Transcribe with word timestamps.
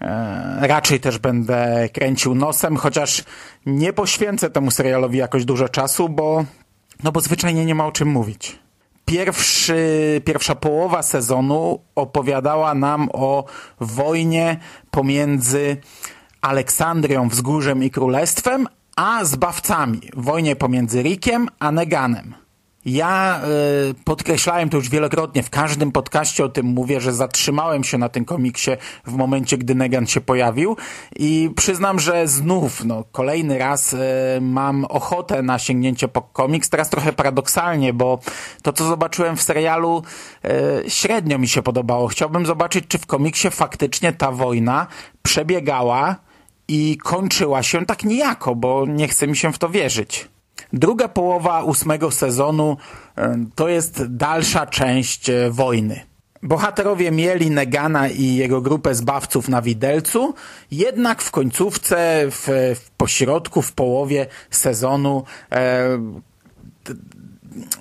e, 0.00 0.58
raczej 0.60 1.00
też 1.00 1.18
będę 1.18 1.88
kręcił 1.92 2.34
nosem, 2.34 2.76
chociaż 2.76 3.24
nie 3.66 3.92
poświęcę 3.92 4.50
temu 4.50 4.70
serialowi 4.70 5.18
jakoś 5.18 5.44
dużo 5.44 5.68
czasu, 5.68 6.08
bo 6.08 6.44
no 7.04 7.12
bo 7.12 7.20
zwyczajnie 7.20 7.66
nie 7.66 7.74
ma 7.74 7.86
o 7.86 7.92
czym 7.92 8.08
mówić. 8.08 8.58
Pierwszy, 9.04 10.22
pierwsza 10.24 10.54
połowa 10.54 11.02
sezonu 11.02 11.80
opowiadała 11.94 12.74
nam 12.74 13.08
o 13.12 13.44
wojnie 13.80 14.56
pomiędzy 14.90 15.76
Aleksandrią, 16.40 17.28
Wzgórzem 17.28 17.84
i 17.84 17.90
Królestwem, 17.90 18.66
a 18.96 19.24
zbawcami. 19.24 20.00
Wojnie 20.16 20.56
pomiędzy 20.56 21.02
Rickiem 21.02 21.48
a 21.58 21.72
Neganem. 21.72 22.34
Ja 22.84 23.40
y, 23.90 23.94
podkreślałem 24.04 24.68
to 24.68 24.76
już 24.76 24.88
wielokrotnie, 24.88 25.42
w 25.42 25.50
każdym 25.50 25.92
podcaście 25.92 26.44
o 26.44 26.48
tym 26.48 26.66
mówię, 26.66 27.00
że 27.00 27.12
zatrzymałem 27.12 27.84
się 27.84 27.98
na 27.98 28.08
tym 28.08 28.24
komiksie 28.24 28.70
w 29.06 29.12
momencie, 29.12 29.58
gdy 29.58 29.74
Negan 29.74 30.06
się 30.06 30.20
pojawił 30.20 30.76
i 31.16 31.50
przyznam, 31.56 32.00
że 32.00 32.28
znów, 32.28 32.84
no, 32.84 33.04
kolejny 33.12 33.58
raz 33.58 33.92
y, 33.92 33.98
mam 34.40 34.84
ochotę 34.84 35.42
na 35.42 35.58
sięgnięcie 35.58 36.08
po 36.08 36.22
komiks, 36.22 36.70
teraz 36.70 36.90
trochę 36.90 37.12
paradoksalnie, 37.12 37.92
bo 37.92 38.18
to, 38.62 38.72
co 38.72 38.84
zobaczyłem 38.88 39.36
w 39.36 39.42
serialu, 39.42 40.02
y, 40.86 40.90
średnio 40.90 41.38
mi 41.38 41.48
się 41.48 41.62
podobało. 41.62 42.08
Chciałbym 42.08 42.46
zobaczyć, 42.46 42.84
czy 42.88 42.98
w 42.98 43.06
komiksie 43.06 43.50
faktycznie 43.50 44.12
ta 44.12 44.32
wojna 44.32 44.86
przebiegała 45.22 46.16
i 46.68 46.98
kończyła 47.02 47.62
się 47.62 47.86
tak 47.86 48.04
niejako, 48.04 48.54
bo 48.54 48.86
nie 48.86 49.08
chce 49.08 49.26
mi 49.26 49.36
się 49.36 49.52
w 49.52 49.58
to 49.58 49.68
wierzyć. 49.68 50.28
Druga 50.72 51.08
połowa 51.08 51.62
ósmego 51.62 52.10
sezonu 52.10 52.76
e, 53.16 53.44
to 53.54 53.68
jest 53.68 54.16
dalsza 54.16 54.66
część 54.66 55.30
e, 55.30 55.50
wojny. 55.50 56.00
Bohaterowie 56.42 57.10
mieli 57.10 57.50
Negana 57.50 58.08
i 58.08 58.34
jego 58.34 58.60
grupę 58.60 58.94
zbawców 58.94 59.48
na 59.48 59.62
widelcu, 59.62 60.34
jednak 60.70 61.22
w 61.22 61.30
końcówce, 61.30 62.26
w, 62.30 62.48
w 62.80 62.90
pośrodku, 62.90 63.62
w 63.62 63.72
połowie 63.72 64.26
sezonu 64.50 65.24
e, 65.52 65.98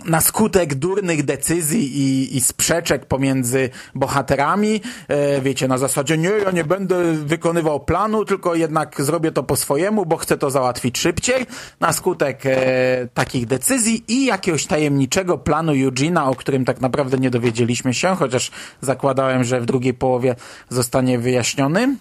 na 0.06 0.22
skutek 0.22 0.76
durnych 0.76 1.26
decyzji 1.26 1.98
i, 1.98 2.38
i 2.38 2.42
sprzeczek 2.42 3.06
pomiędzy 3.06 3.70
bohaterami, 3.96 4.82
e, 5.08 5.42
wiecie, 5.42 5.68
na 5.68 5.78
zasadzie 5.78 6.18
nie, 6.18 6.30
ja 6.30 6.52
nie 6.52 6.64
będę 6.64 7.14
wykonywał 7.14 7.80
planu, 7.80 8.26
tylko 8.26 8.56
jednak 8.56 9.02
zrobię 9.02 9.32
to 9.32 9.44
po 9.44 9.56
swojemu, 9.56 10.06
bo 10.06 10.18
chcę 10.18 10.38
to 10.38 10.52
załatwić 10.52 10.98
szybciej, 10.98 11.46
na 11.80 11.94
skutek 11.94 12.46
e, 12.46 13.08
takich 13.14 13.46
decyzji 13.46 14.04
i 14.08 14.26
jakiegoś 14.26 14.66
tajemniczego 14.66 15.38
planu 15.38 15.72
Eugena, 15.86 16.30
o 16.30 16.36
którym 16.36 16.66
tak 16.66 16.82
naprawdę 16.82 17.18
nie 17.18 17.30
dowiedzieliśmy 17.30 17.94
się, 17.94 18.16
chociaż 18.16 18.52
zakładałem, 18.82 19.44
że 19.44 19.62
w 19.62 19.66
drugiej 19.66 19.94
połowie 19.94 20.36
zostanie 20.70 21.20
wyjaśniony. 21.20 21.96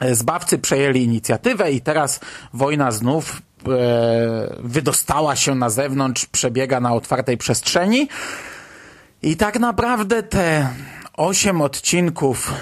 E, 0.00 0.14
zbawcy 0.14 0.58
przejęli 0.58 1.02
inicjatywę 1.02 1.72
i 1.72 1.80
teraz 1.80 2.20
wojna 2.52 2.90
znów 2.90 3.42
wydostała 4.58 5.36
się 5.36 5.54
na 5.54 5.70
zewnątrz, 5.70 6.26
przebiega 6.26 6.80
na 6.80 6.94
otwartej 6.94 7.36
przestrzeni. 7.36 8.08
I 9.22 9.36
tak 9.36 9.58
naprawdę 9.58 10.22
te 10.22 10.68
osiem 11.16 11.60
odcinków 11.60 12.52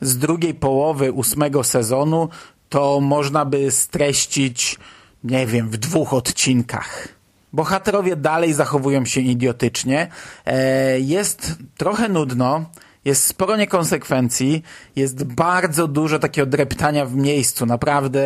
z 0.00 0.18
drugiej 0.18 0.54
połowy 0.54 1.12
ósmego 1.12 1.64
sezonu 1.64 2.28
to 2.68 3.00
można 3.00 3.44
by 3.44 3.70
streścić, 3.70 4.78
nie 5.24 5.46
wiem, 5.46 5.70
w 5.70 5.76
dwóch 5.76 6.14
odcinkach. 6.14 7.08
Bohaterowie 7.52 8.16
dalej 8.16 8.52
zachowują 8.52 9.04
się 9.04 9.20
idiotycznie. 9.20 10.08
E, 10.46 11.00
jest 11.00 11.54
trochę 11.76 12.08
nudno 12.08 12.70
jest 13.08 13.24
sporo 13.24 13.56
niekonsekwencji, 13.56 14.62
jest 14.96 15.24
bardzo 15.24 15.88
dużo 15.88 16.18
takiego 16.18 16.46
dreptania 16.46 17.06
w 17.06 17.14
miejscu. 17.14 17.66
Naprawdę 17.66 18.20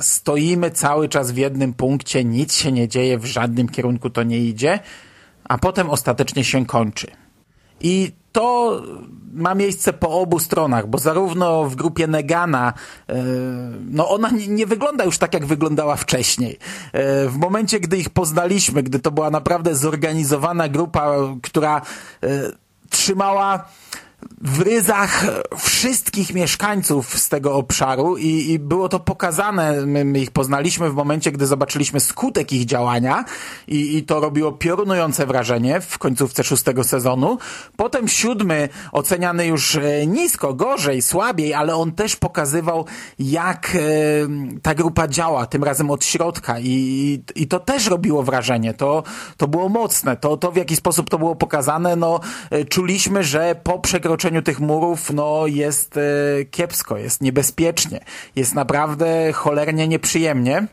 stoimy 0.00 0.70
cały 0.70 1.08
czas 1.08 1.30
w 1.30 1.36
jednym 1.36 1.74
punkcie, 1.74 2.24
nic 2.24 2.54
się 2.54 2.72
nie 2.72 2.88
dzieje, 2.88 3.18
w 3.18 3.24
żadnym 3.24 3.68
kierunku 3.68 4.10
to 4.10 4.22
nie 4.22 4.38
idzie, 4.38 4.78
a 5.44 5.58
potem 5.58 5.90
ostatecznie 5.90 6.44
się 6.44 6.66
kończy. 6.66 7.06
I 7.80 8.12
to 8.32 8.82
ma 9.32 9.54
miejsce 9.54 9.92
po 9.92 10.20
obu 10.20 10.38
stronach, 10.38 10.86
bo 10.86 10.98
zarówno 10.98 11.64
w 11.64 11.74
grupie 11.74 12.06
Negana, 12.06 12.72
e, 13.08 13.14
no 13.90 14.08
ona 14.08 14.30
nie 14.48 14.66
wygląda 14.66 15.04
już 15.04 15.18
tak, 15.18 15.34
jak 15.34 15.46
wyglądała 15.46 15.96
wcześniej. 15.96 16.58
E, 16.92 17.28
w 17.28 17.36
momencie, 17.36 17.80
gdy 17.80 17.96
ich 17.96 18.10
poznaliśmy, 18.10 18.82
gdy 18.82 18.98
to 18.98 19.10
była 19.10 19.30
naprawdę 19.30 19.74
zorganizowana 19.74 20.68
grupa, 20.68 21.12
która 21.42 21.82
trzymała 22.90 23.68
w 24.40 24.60
ryzach 24.60 25.24
wszystkich 25.58 26.34
mieszkańców 26.34 27.18
z 27.18 27.28
tego 27.28 27.54
obszaru 27.54 28.16
i, 28.16 28.50
i 28.50 28.58
było 28.58 28.88
to 28.88 29.00
pokazane, 29.00 29.86
my, 29.86 30.04
my, 30.04 30.20
ich 30.20 30.30
poznaliśmy 30.30 30.90
w 30.90 30.94
momencie, 30.94 31.32
gdy 31.32 31.46
zobaczyliśmy 31.46 32.00
skutek 32.00 32.52
ich 32.52 32.64
działania 32.64 33.24
i, 33.68 33.96
i 33.96 34.02
to 34.02 34.20
robiło 34.20 34.52
piorunujące 34.52 35.26
wrażenie 35.26 35.80
w 35.80 35.98
końcówce 35.98 36.44
szóstego 36.44 36.84
sezonu. 36.84 37.38
Potem 37.76 38.08
siódmy, 38.08 38.68
oceniany 38.92 39.46
już 39.46 39.76
e, 39.76 40.06
nisko, 40.06 40.54
gorzej, 40.54 41.02
słabiej, 41.02 41.54
ale 41.54 41.76
on 41.76 41.92
też 41.92 42.16
pokazywał, 42.16 42.86
jak 43.18 43.76
e, 43.76 43.78
ta 44.62 44.74
grupa 44.74 45.08
działa, 45.08 45.46
tym 45.46 45.64
razem 45.64 45.90
od 45.90 46.04
środka. 46.04 46.60
I, 46.60 47.22
i 47.34 47.46
to 47.46 47.60
też 47.60 47.86
robiło 47.86 48.22
wrażenie, 48.22 48.74
to, 48.74 49.02
to 49.36 49.48
było 49.48 49.68
mocne, 49.68 50.16
to, 50.16 50.36
to 50.36 50.52
w 50.52 50.56
jaki 50.56 50.76
sposób 50.76 51.10
to 51.10 51.18
było 51.18 51.36
pokazane, 51.36 51.96
no 51.96 52.20
e, 52.50 52.64
czuliśmy, 52.64 53.24
że 53.24 53.56
po 53.62 53.78
przekroczeniu 53.78 54.13
przekroczeniu 54.16 54.42
tych 54.42 54.60
murów 54.60 55.10
no 55.10 55.46
jest 55.46 55.96
e, 55.96 56.44
kiepsko, 56.44 56.98
jest 56.98 57.20
niebezpiecznie, 57.20 58.00
jest 58.36 58.54
naprawdę 58.54 59.32
cholernie 59.32 59.88
nieprzyjemnie. 59.88 60.66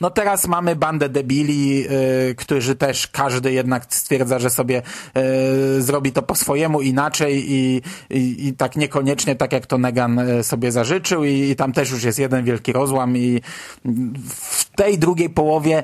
No 0.00 0.10
teraz 0.10 0.46
mamy 0.46 0.76
bandę 0.76 1.08
debili, 1.08 1.86
y, 2.30 2.34
którzy 2.34 2.76
też 2.76 3.06
każdy 3.06 3.52
jednak 3.52 3.86
stwierdza, 3.88 4.38
że 4.38 4.50
sobie 4.50 4.82
y, 5.78 5.82
zrobi 5.82 6.12
to 6.12 6.22
po 6.22 6.34
swojemu 6.34 6.80
inaczej 6.80 7.52
i, 7.52 7.82
i, 8.10 8.46
i 8.46 8.52
tak 8.52 8.76
niekoniecznie 8.76 9.36
tak 9.36 9.52
jak 9.52 9.66
to 9.66 9.78
Negan 9.78 10.20
sobie 10.42 10.72
zażyczył 10.72 11.24
i, 11.24 11.50
i 11.50 11.56
tam 11.56 11.72
też 11.72 11.90
już 11.90 12.04
jest 12.04 12.18
jeden 12.18 12.44
wielki 12.44 12.72
rozłam 12.72 13.16
i 13.16 13.40
w 14.28 14.70
tej 14.76 14.98
drugiej 14.98 15.30
połowie 15.30 15.82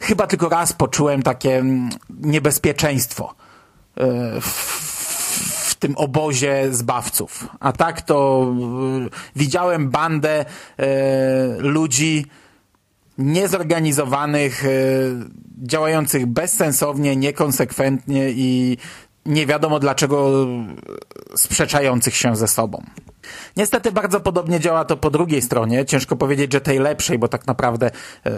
chyba 0.00 0.26
tylko 0.26 0.48
raz 0.48 0.72
poczułem 0.72 1.22
takie 1.22 1.58
mm, 1.58 1.90
niebezpieczeństwo 2.10 3.34
y, 3.98 4.40
w, 4.40 4.88
w 4.94 4.97
tym 5.78 5.96
obozie 5.96 6.66
zbawców. 6.70 7.48
A 7.60 7.72
tak 7.72 8.02
to 8.02 8.46
y, 9.06 9.10
widziałem 9.36 9.90
bandę 9.90 10.44
y, 10.44 10.84
ludzi, 11.58 12.24
niezorganizowanych, 13.18 14.64
e, 14.64 14.68
działających 15.62 16.26
bezsensownie, 16.26 17.16
niekonsekwentnie 17.16 18.30
i 18.30 18.76
nie 19.26 19.46
wiadomo 19.46 19.78
dlaczego 19.78 20.46
sprzeczających 21.36 22.16
się 22.16 22.36
ze 22.36 22.48
sobą. 22.48 22.82
Niestety 23.56 23.92
bardzo 23.92 24.20
podobnie 24.20 24.60
działa 24.60 24.84
to 24.84 24.96
po 24.96 25.10
drugiej 25.10 25.42
stronie. 25.42 25.84
Ciężko 25.84 26.16
powiedzieć, 26.16 26.52
że 26.52 26.60
tej 26.60 26.78
lepszej, 26.78 27.18
bo 27.18 27.28
tak 27.28 27.46
naprawdę 27.46 27.90
e, 28.26 28.30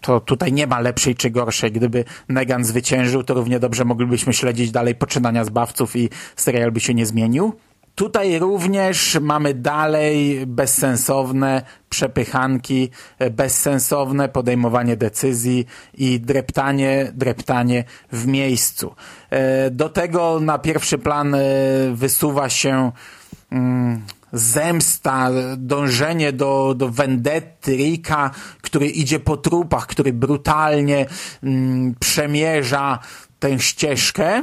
to 0.00 0.20
tutaj 0.20 0.52
nie 0.52 0.66
ma 0.66 0.80
lepszej 0.80 1.14
czy 1.14 1.30
gorszej. 1.30 1.72
Gdyby 1.72 2.04
Negan 2.28 2.64
zwyciężył, 2.64 3.22
to 3.22 3.34
równie 3.34 3.60
dobrze 3.60 3.84
moglibyśmy 3.84 4.32
śledzić 4.32 4.70
dalej 4.70 4.94
poczynania 4.94 5.44
zbawców 5.44 5.96
i 5.96 6.08
serial 6.36 6.72
by 6.72 6.80
się 6.80 6.94
nie 6.94 7.06
zmienił. 7.06 7.52
Tutaj 7.94 8.38
również 8.38 9.18
mamy 9.20 9.54
dalej 9.54 10.46
bezsensowne 10.46 11.62
przepychanki, 11.88 12.90
e, 13.18 13.30
bezsensowne 13.30 14.28
podejmowanie 14.28 14.96
decyzji 14.96 15.66
i 15.94 16.20
dreptanie, 16.20 17.12
dreptanie 17.14 17.84
w 18.12 18.26
miejscu. 18.26 18.94
E, 19.30 19.70
do 19.70 19.88
tego 19.88 20.40
na 20.40 20.58
pierwszy 20.58 20.98
plan 20.98 21.36
wysuwa 21.92 22.48
się 22.48 22.92
mm, 23.50 24.02
zemsta, 24.32 25.30
dążenie 25.56 26.32
do, 26.32 26.74
do 26.76 26.88
vendetty 26.88 27.76
Rika, 27.76 28.30
który 28.62 28.86
idzie 28.86 29.20
po 29.20 29.36
trupach, 29.36 29.86
który 29.86 30.12
brutalnie 30.12 31.06
mm, 31.42 31.94
przemierza 32.00 32.98
tę 33.38 33.58
ścieżkę 33.58 34.42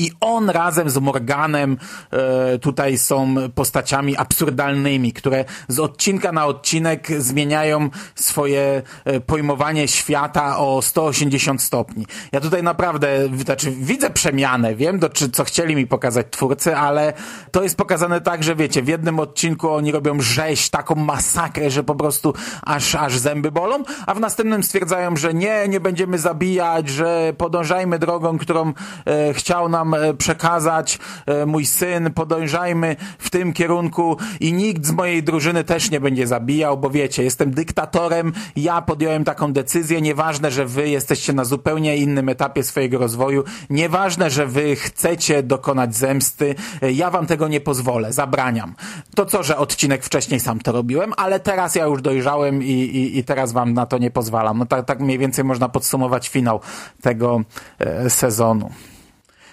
i 0.00 0.10
on 0.20 0.50
razem 0.50 0.90
z 0.90 0.98
Morganem 0.98 1.76
e, 2.10 2.58
tutaj 2.58 2.98
są 2.98 3.34
postaciami 3.54 4.16
absurdalnymi, 4.16 5.12
które 5.12 5.44
z 5.68 5.78
odcinka 5.80 6.32
na 6.32 6.46
odcinek 6.46 7.08
zmieniają 7.18 7.90
swoje 8.14 8.82
e, 9.04 9.20
pojmowanie 9.20 9.88
świata 9.88 10.58
o 10.58 10.82
180 10.82 11.62
stopni. 11.62 12.06
Ja 12.32 12.40
tutaj 12.40 12.62
naprawdę 12.62 13.28
znaczy, 13.44 13.70
widzę 13.70 14.10
przemianę, 14.10 14.74
wiem 14.74 14.98
do, 14.98 15.08
czy, 15.08 15.30
co 15.30 15.44
chcieli 15.44 15.76
mi 15.76 15.86
pokazać 15.86 16.26
twórcy, 16.30 16.76
ale 16.76 17.12
to 17.50 17.62
jest 17.62 17.76
pokazane 17.76 18.20
tak, 18.20 18.42
że 18.42 18.56
wiecie, 18.56 18.82
w 18.82 18.88
jednym 18.88 19.20
odcinku 19.20 19.70
oni 19.70 19.92
robią 19.92 20.20
rzeź, 20.20 20.70
taką 20.70 20.94
masakrę, 20.94 21.70
że 21.70 21.84
po 21.84 21.94
prostu 21.94 22.34
aż, 22.62 22.94
aż 22.94 23.18
zęby 23.18 23.52
bolą, 23.52 23.82
a 24.06 24.14
w 24.14 24.20
następnym 24.20 24.62
stwierdzają, 24.62 25.16
że 25.16 25.34
nie, 25.34 25.68
nie 25.68 25.80
będziemy 25.80 26.18
zabijać, 26.18 26.88
że 26.88 27.32
podążajmy 27.38 27.98
drogą, 27.98 28.38
którą 28.38 28.72
e, 29.06 29.34
chciał 29.34 29.68
nam 29.68 29.89
E, 29.94 30.14
przekazać 30.14 30.98
e, 31.26 31.46
mój 31.46 31.66
syn, 31.66 32.12
podążajmy 32.14 32.96
w 33.18 33.30
tym 33.30 33.52
kierunku 33.52 34.16
i 34.40 34.52
nikt 34.52 34.86
z 34.86 34.90
mojej 34.90 35.22
drużyny 35.22 35.64
też 35.64 35.90
nie 35.90 36.00
będzie 36.00 36.26
zabijał, 36.26 36.78
bo 36.78 36.90
wiecie, 36.90 37.22
jestem 37.22 37.50
dyktatorem, 37.50 38.32
ja 38.56 38.82
podjąłem 38.82 39.24
taką 39.24 39.52
decyzję, 39.52 40.00
nieważne, 40.00 40.50
że 40.50 40.66
wy 40.66 40.88
jesteście 40.88 41.32
na 41.32 41.44
zupełnie 41.44 41.96
innym 41.96 42.28
etapie 42.28 42.62
swojego 42.62 42.98
rozwoju, 42.98 43.44
nieważne, 43.70 44.30
że 44.30 44.46
wy 44.46 44.76
chcecie 44.76 45.42
dokonać 45.42 45.96
zemsty, 45.96 46.54
e, 46.82 46.92
ja 46.92 47.10
wam 47.10 47.26
tego 47.26 47.48
nie 47.48 47.60
pozwolę, 47.60 48.12
zabraniam. 48.12 48.74
To 49.14 49.26
co, 49.26 49.42
że 49.42 49.56
odcinek 49.56 50.04
wcześniej 50.04 50.40
sam 50.40 50.58
to 50.58 50.72
robiłem, 50.72 51.12
ale 51.16 51.40
teraz 51.40 51.74
ja 51.74 51.84
już 51.84 52.02
dojrzałem 52.02 52.62
i, 52.62 52.66
i, 52.66 53.18
i 53.18 53.24
teraz 53.24 53.52
wam 53.52 53.74
na 53.74 53.86
to 53.86 53.98
nie 53.98 54.10
pozwalam. 54.10 54.58
No 54.58 54.66
tak, 54.66 54.86
tak 54.86 55.00
mniej 55.00 55.18
więcej 55.18 55.44
można 55.44 55.68
podsumować 55.68 56.28
finał 56.28 56.60
tego 57.02 57.40
e, 57.78 58.10
sezonu. 58.10 58.70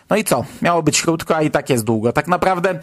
No 0.09 0.15
i 0.15 0.23
co? 0.23 0.45
Miało 0.61 0.83
być 0.83 1.01
krótko, 1.01 1.35
a 1.35 1.41
i 1.41 1.51
tak 1.51 1.69
jest 1.69 1.83
długo. 1.83 2.13
Tak 2.13 2.27
naprawdę 2.27 2.79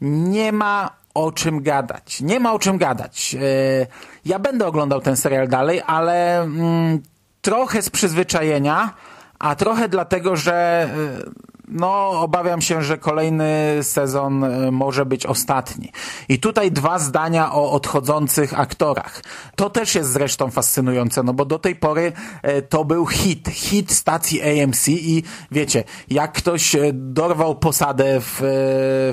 nie 0.00 0.52
ma 0.52 0.90
o 1.14 1.32
czym 1.32 1.62
gadać. 1.62 2.20
Nie 2.20 2.40
ma 2.40 2.52
o 2.52 2.58
czym 2.58 2.78
gadać. 2.78 3.34
E, 3.34 3.86
ja 4.24 4.38
będę 4.38 4.66
oglądał 4.66 5.00
ten 5.00 5.16
serial 5.16 5.48
dalej, 5.48 5.82
ale 5.86 6.42
mm, 6.42 7.02
trochę 7.40 7.82
z 7.82 7.90
przyzwyczajenia, 7.90 8.94
a 9.38 9.54
trochę 9.54 9.88
dlatego, 9.88 10.36
że 10.36 10.54
e, 10.54 11.57
no, 11.70 12.10
obawiam 12.10 12.60
się, 12.60 12.82
że 12.82 12.98
kolejny 12.98 13.78
sezon 13.82 14.44
e, 14.44 14.70
może 14.70 15.06
być 15.06 15.26
ostatni. 15.26 15.92
I 16.28 16.38
tutaj 16.38 16.72
dwa 16.72 16.98
zdania 16.98 17.52
o 17.52 17.72
odchodzących 17.72 18.60
aktorach. 18.60 19.22
To 19.56 19.70
też 19.70 19.94
jest 19.94 20.10
zresztą 20.10 20.50
fascynujące, 20.50 21.22
no 21.22 21.32
bo 21.32 21.44
do 21.44 21.58
tej 21.58 21.76
pory 21.76 22.12
e, 22.42 22.62
to 22.62 22.84
był 22.84 23.06
hit, 23.06 23.48
hit 23.48 23.92
stacji 23.92 24.62
AMC 24.62 24.88
i 24.88 25.22
wiecie, 25.50 25.84
jak 26.10 26.32
ktoś 26.32 26.74
e, 26.74 26.90
dorwał 26.92 27.54
posadę 27.54 28.20
w, 28.20 28.38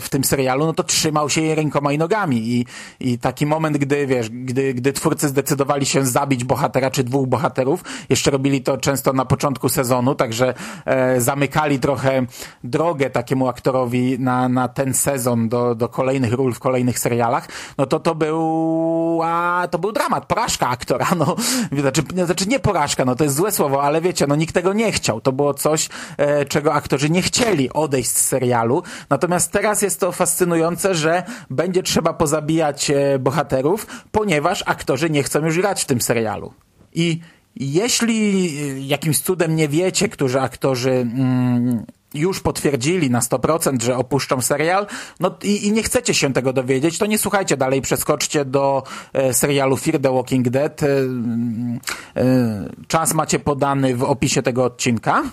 w 0.01 0.09
tym 0.09 0.23
serialu, 0.23 0.65
no 0.65 0.73
to 0.73 0.83
trzymał 0.83 1.29
się 1.29 1.41
jej 1.41 1.55
rękoma 1.55 1.91
i 1.91 1.97
nogami 1.97 2.37
i, 2.37 2.65
i 2.99 3.19
taki 3.19 3.45
moment, 3.45 3.77
gdy 3.77 4.07
wiesz, 4.07 4.29
gdy, 4.29 4.73
gdy 4.73 4.93
twórcy 4.93 5.27
zdecydowali 5.27 5.85
się 5.85 6.05
zabić 6.05 6.43
bohatera 6.43 6.91
czy 6.91 7.03
dwóch 7.03 7.27
bohaterów, 7.27 7.83
jeszcze 8.09 8.31
robili 8.31 8.61
to 8.61 8.77
często 8.77 9.13
na 9.13 9.25
początku 9.25 9.69
sezonu, 9.69 10.15
także 10.15 10.53
e, 10.85 11.21
zamykali 11.21 11.79
trochę 11.79 12.25
drogę 12.63 13.09
takiemu 13.09 13.47
aktorowi 13.47 14.19
na, 14.19 14.49
na 14.49 14.67
ten 14.67 14.93
sezon 14.93 15.49
do, 15.49 15.75
do 15.75 15.89
kolejnych 15.89 16.33
ról 16.33 16.53
w 16.53 16.59
kolejnych 16.59 16.99
serialach, 16.99 17.47
no 17.77 17.85
to 17.85 17.99
to 17.99 18.15
był, 18.15 19.21
a, 19.23 19.67
to 19.71 19.79
był 19.79 19.91
dramat, 19.91 20.25
porażka 20.25 20.69
aktora, 20.69 21.07
no, 21.17 21.35
znaczy, 21.81 22.01
znaczy 22.25 22.47
nie 22.47 22.59
porażka, 22.59 23.05
no 23.05 23.15
to 23.15 23.23
jest 23.23 23.35
złe 23.35 23.51
słowo, 23.51 23.83
ale 23.83 24.01
wiecie, 24.01 24.27
no 24.27 24.35
nikt 24.35 24.53
tego 24.53 24.73
nie 24.73 24.91
chciał, 24.91 25.21
to 25.21 25.31
było 25.31 25.53
coś, 25.53 25.89
e, 26.17 26.45
czego 26.45 26.73
aktorzy 26.73 27.09
nie 27.09 27.21
chcieli 27.21 27.73
odejść 27.73 28.09
z 28.09 28.25
serialu, 28.25 28.83
natomiast 29.09 29.51
teraz 29.51 29.81
jest 29.81 29.99
to 29.99 30.11
fascynujące, 30.11 30.95
że 30.95 31.23
będzie 31.49 31.83
trzeba 31.83 32.13
pozabijać 32.13 32.89
e, 32.89 33.19
bohaterów, 33.19 33.87
ponieważ 34.11 34.63
aktorzy 34.65 35.09
nie 35.09 35.23
chcą 35.23 35.45
już 35.45 35.57
grać 35.57 35.83
w 35.83 35.85
tym 35.85 36.01
serialu. 36.01 36.53
I 36.93 37.19
jeśli 37.55 38.47
e, 38.47 38.79
jakimś 38.79 39.19
cudem 39.19 39.55
nie 39.55 39.67
wiecie, 39.67 40.09
którzy 40.09 40.41
aktorzy 40.41 40.91
mm, 40.91 41.85
już 42.15 42.39
potwierdzili 42.39 43.09
na 43.09 43.19
100%, 43.19 43.83
że 43.83 43.97
opuszczą 43.97 44.41
serial, 44.41 44.87
no 45.19 45.37
i, 45.43 45.67
i, 45.67 45.71
nie 45.71 45.83
chcecie 45.83 46.13
się 46.13 46.33
tego 46.33 46.53
dowiedzieć, 46.53 46.97
to 46.97 47.05
nie 47.05 47.17
słuchajcie 47.17 47.57
dalej, 47.57 47.81
przeskoczcie 47.81 48.45
do 48.45 48.83
e, 49.13 49.33
serialu 49.33 49.77
Fear 49.77 50.01
the 50.01 50.13
Walking 50.13 50.49
Dead. 50.49 50.83
E, 50.83 50.87
e, 50.87 52.69
czas 52.87 53.13
macie 53.13 53.39
podany 53.39 53.95
w 53.95 54.03
opisie 54.03 54.41
tego 54.41 54.63
odcinka. 54.63 55.23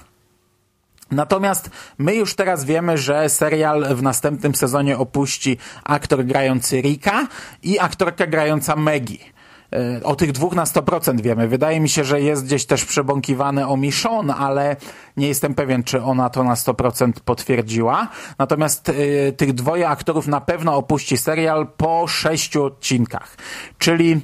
Natomiast 1.11 1.71
my 1.99 2.15
już 2.15 2.35
teraz 2.35 2.65
wiemy, 2.65 2.99
że 2.99 3.29
serial 3.29 3.95
w 3.95 4.03
następnym 4.03 4.55
sezonie 4.55 4.99
opuści 4.99 5.59
aktor 5.85 6.25
grający 6.25 6.81
Rika 6.81 7.27
i 7.63 7.79
aktorka 7.79 8.27
grająca 8.27 8.77
Maggie. 8.77 9.33
E, 9.73 10.03
o 10.03 10.17
tych 10.17 10.33
dwóch 10.33 10.55
na 10.55 10.65
100% 10.65 11.21
wiemy. 11.21 11.49
Wydaje 11.49 11.81
mi 11.81 11.89
się, 11.89 12.05
że 12.05 12.21
jest 12.21 12.45
gdzieś 12.45 12.67
też 12.67 12.85
przebąkiwane 12.85 13.69
o 13.69 13.77
Michonne, 13.77 14.35
ale 14.35 14.77
nie 15.17 15.29
jestem 15.29 15.55
pewien, 15.55 15.85
czy 15.85 16.03
ona 16.03 16.31
to 16.31 16.45
na 16.45 16.55
100% 16.55 17.13
potwierdziła. 17.25 18.09
Natomiast 18.39 18.89
y, 18.89 19.35
tych 19.37 19.53
dwoje 19.53 19.89
aktorów 19.89 20.27
na 20.27 20.41
pewno 20.41 20.77
opuści 20.77 21.17
serial 21.17 21.67
po 21.77 22.07
sześciu 22.07 22.65
odcinkach. 22.65 23.37
Czyli 23.79 24.21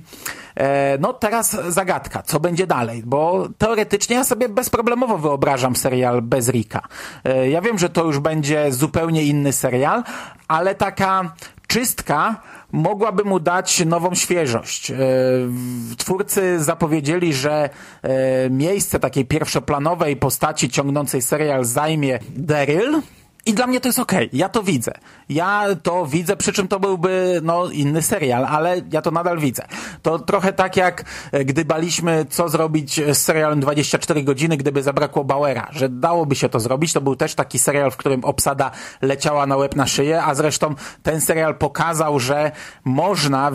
no 1.01 1.13
teraz 1.13 1.57
zagadka, 1.69 2.23
co 2.23 2.41
będzie 2.41 2.67
dalej, 2.67 3.03
bo 3.07 3.49
teoretycznie 3.59 4.17
ja 4.17 4.25
sobie 4.25 4.49
bezproblemowo 4.49 5.19
wyobrażam 5.19 5.77
serial 5.77 6.23
bez 6.23 6.49
Rika. 6.49 6.81
E, 7.25 7.51
ja 7.51 7.61
wiem, 7.61 7.79
że 7.79 7.89
to 7.89 8.05
już 8.05 8.19
będzie 8.19 8.73
zupełnie 8.73 9.25
inny 9.25 9.53
serial, 9.53 10.03
ale 10.49 10.75
taka 10.75 11.33
czystka 11.67 12.41
mogłaby 12.73 13.25
mu 13.25 13.41
dać 13.41 13.85
nową 13.85 14.15
świeżość. 14.15 14.91
E, 14.91 14.97
twórcy 15.97 16.65
zapowiedzieli, 16.65 17.35
że 17.35 17.71
e, 18.03 18.51
miejsce 18.51 19.01
takiej 19.01 19.25
pierwszoplanowej 19.25 20.17
postaci 20.17 20.71
ciągnącej 20.71 21.23
serial 21.23 21.65
zajmie 21.65 22.19
Daryl, 22.37 23.03
i 23.49 23.55
dla 23.55 23.67
mnie 23.67 23.81
to 23.81 23.89
jest 23.89 23.99
okej, 23.99 24.27
okay. 24.27 24.39
ja 24.39 24.49
to 24.49 24.63
widzę. 24.63 24.93
Ja 25.29 25.67
to 25.83 26.07
widzę, 26.07 26.37
przy 26.37 26.53
czym 26.53 26.69
to 26.69 26.81
byłby 26.81 27.41
no, 27.43 27.71
inny 27.71 28.03
serial, 28.03 28.45
ale 28.45 28.81
ja 28.93 29.03
to 29.03 29.11
nadal 29.11 29.39
widzę. 29.39 29.67
To 30.03 30.19
trochę 30.19 30.53
tak 30.53 30.77
jak 30.77 31.05
e, 31.33 31.45
gdy 31.45 31.65
baliśmy, 31.65 32.27
co 32.31 32.49
zrobić 32.49 33.01
z 33.13 33.19
serialem 33.19 33.61
24 33.61 34.23
godziny, 34.23 34.57
gdyby 34.57 34.83
zabrakło 34.83 35.25
Bauera, 35.25 35.69
że 35.71 35.89
dałoby 35.89 36.35
się 36.35 36.49
to 36.49 36.61
zrobić. 36.61 36.93
To 36.93 37.01
był 37.01 37.17
też 37.17 37.35
taki 37.35 37.59
serial, 37.59 37.91
w 37.91 37.97
którym 37.97 38.25
obsada 38.25 38.71
leciała 39.03 39.47
na 39.47 39.57
łeb 39.57 39.77
na 39.77 39.87
szyję, 39.87 40.23
a 40.23 40.35
zresztą 40.35 40.75
ten 41.03 41.21
serial 41.21 41.55
pokazał, 41.55 42.21
że 42.21 42.53
można 42.85 43.51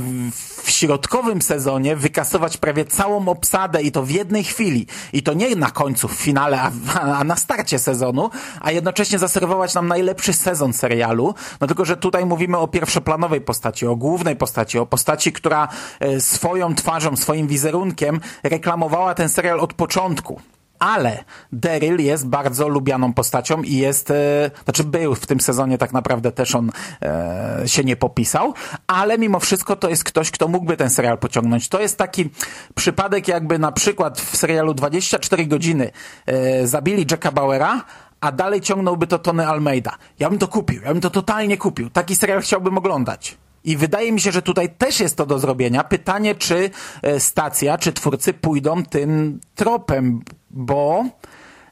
w 0.63 0.69
środkowym 0.69 1.41
sezonie 1.41 1.95
wykasować 1.95 2.57
prawie 2.57 2.85
całą 2.85 3.27
obsadę 3.27 3.81
i 3.81 3.91
to 3.91 4.03
w 4.03 4.09
jednej 4.09 4.43
chwili. 4.43 4.87
I 5.13 5.23
to 5.23 5.33
nie 5.33 5.55
na 5.55 5.71
końcu, 5.71 6.07
w 6.07 6.11
finale, 6.11 6.61
a, 6.61 6.71
a 6.99 7.23
na 7.23 7.35
starcie 7.35 7.79
sezonu, 7.79 8.29
a 8.61 8.71
jednocześnie 8.71 9.19
zaserwować 9.19 9.73
nam 9.73 9.82
najlepszy 9.83 10.33
sezon 10.33 10.73
serialu. 10.73 11.35
No 11.61 11.67
tylko, 11.67 11.85
że 11.85 11.97
tutaj 11.97 12.25
mówimy 12.25 12.57
o 12.57 12.67
pierwszoplanowej 12.67 13.41
postaci, 13.41 13.87
o 13.87 13.95
głównej 13.95 14.35
postaci, 14.35 14.79
o 14.79 14.85
postaci, 14.85 15.33
która 15.33 15.67
e, 15.99 16.21
swoją 16.21 16.75
twarzą, 16.75 17.15
swoim 17.15 17.47
wizerunkiem 17.47 18.19
reklamowała 18.43 19.15
ten 19.15 19.29
serial 19.29 19.59
od 19.59 19.73
początku 19.73 20.39
ale 20.83 21.23
Daryl 21.51 22.01
jest 22.01 22.27
bardzo 22.27 22.67
lubianą 22.67 23.13
postacią 23.13 23.61
i 23.61 23.75
jest, 23.75 24.11
e, 24.11 24.51
znaczy 24.63 24.83
był 24.83 25.15
w 25.15 25.27
tym 25.27 25.39
sezonie 25.39 25.77
tak 25.77 25.93
naprawdę 25.93 26.31
też 26.31 26.55
on 26.55 26.71
e, 27.01 27.63
się 27.65 27.83
nie 27.83 27.95
popisał, 27.95 28.53
ale 28.87 29.17
mimo 29.17 29.39
wszystko 29.39 29.75
to 29.75 29.89
jest 29.89 30.03
ktoś, 30.03 30.31
kto 30.31 30.47
mógłby 30.47 30.77
ten 30.77 30.89
serial 30.89 31.17
pociągnąć. 31.17 31.69
To 31.69 31.81
jest 31.81 31.97
taki 31.97 32.29
przypadek 32.75 33.27
jakby 33.27 33.59
na 33.59 33.71
przykład 33.71 34.21
w 34.21 34.37
serialu 34.37 34.73
24 34.73 35.45
godziny 35.45 35.91
e, 36.25 36.67
zabili 36.67 37.05
Jacka 37.11 37.31
Bauera, 37.31 37.81
a 38.23 38.31
dalej 38.31 38.61
ciągnąłby 38.61 39.07
to 39.07 39.19
Tony 39.19 39.47
Almeida. 39.47 39.97
Ja 40.19 40.29
bym 40.29 40.39
to 40.39 40.47
kupił, 40.47 40.81
ja 40.81 40.93
bym 40.93 41.01
to 41.01 41.09
totalnie 41.09 41.57
kupił. 41.57 41.89
Taki 41.89 42.15
serial 42.15 42.41
chciałbym 42.41 42.77
oglądać. 42.77 43.37
I 43.63 43.77
wydaje 43.77 44.11
mi 44.11 44.21
się, 44.21 44.31
że 44.31 44.41
tutaj 44.41 44.69
też 44.69 44.99
jest 44.99 45.17
to 45.17 45.25
do 45.25 45.39
zrobienia. 45.39 45.83
Pytanie, 45.83 46.35
czy 46.35 46.69
e, 47.01 47.19
stacja, 47.19 47.77
czy 47.77 47.93
twórcy 47.93 48.33
pójdą 48.33 48.85
tym 48.85 49.39
tropem, 49.55 50.21
bo 50.49 51.05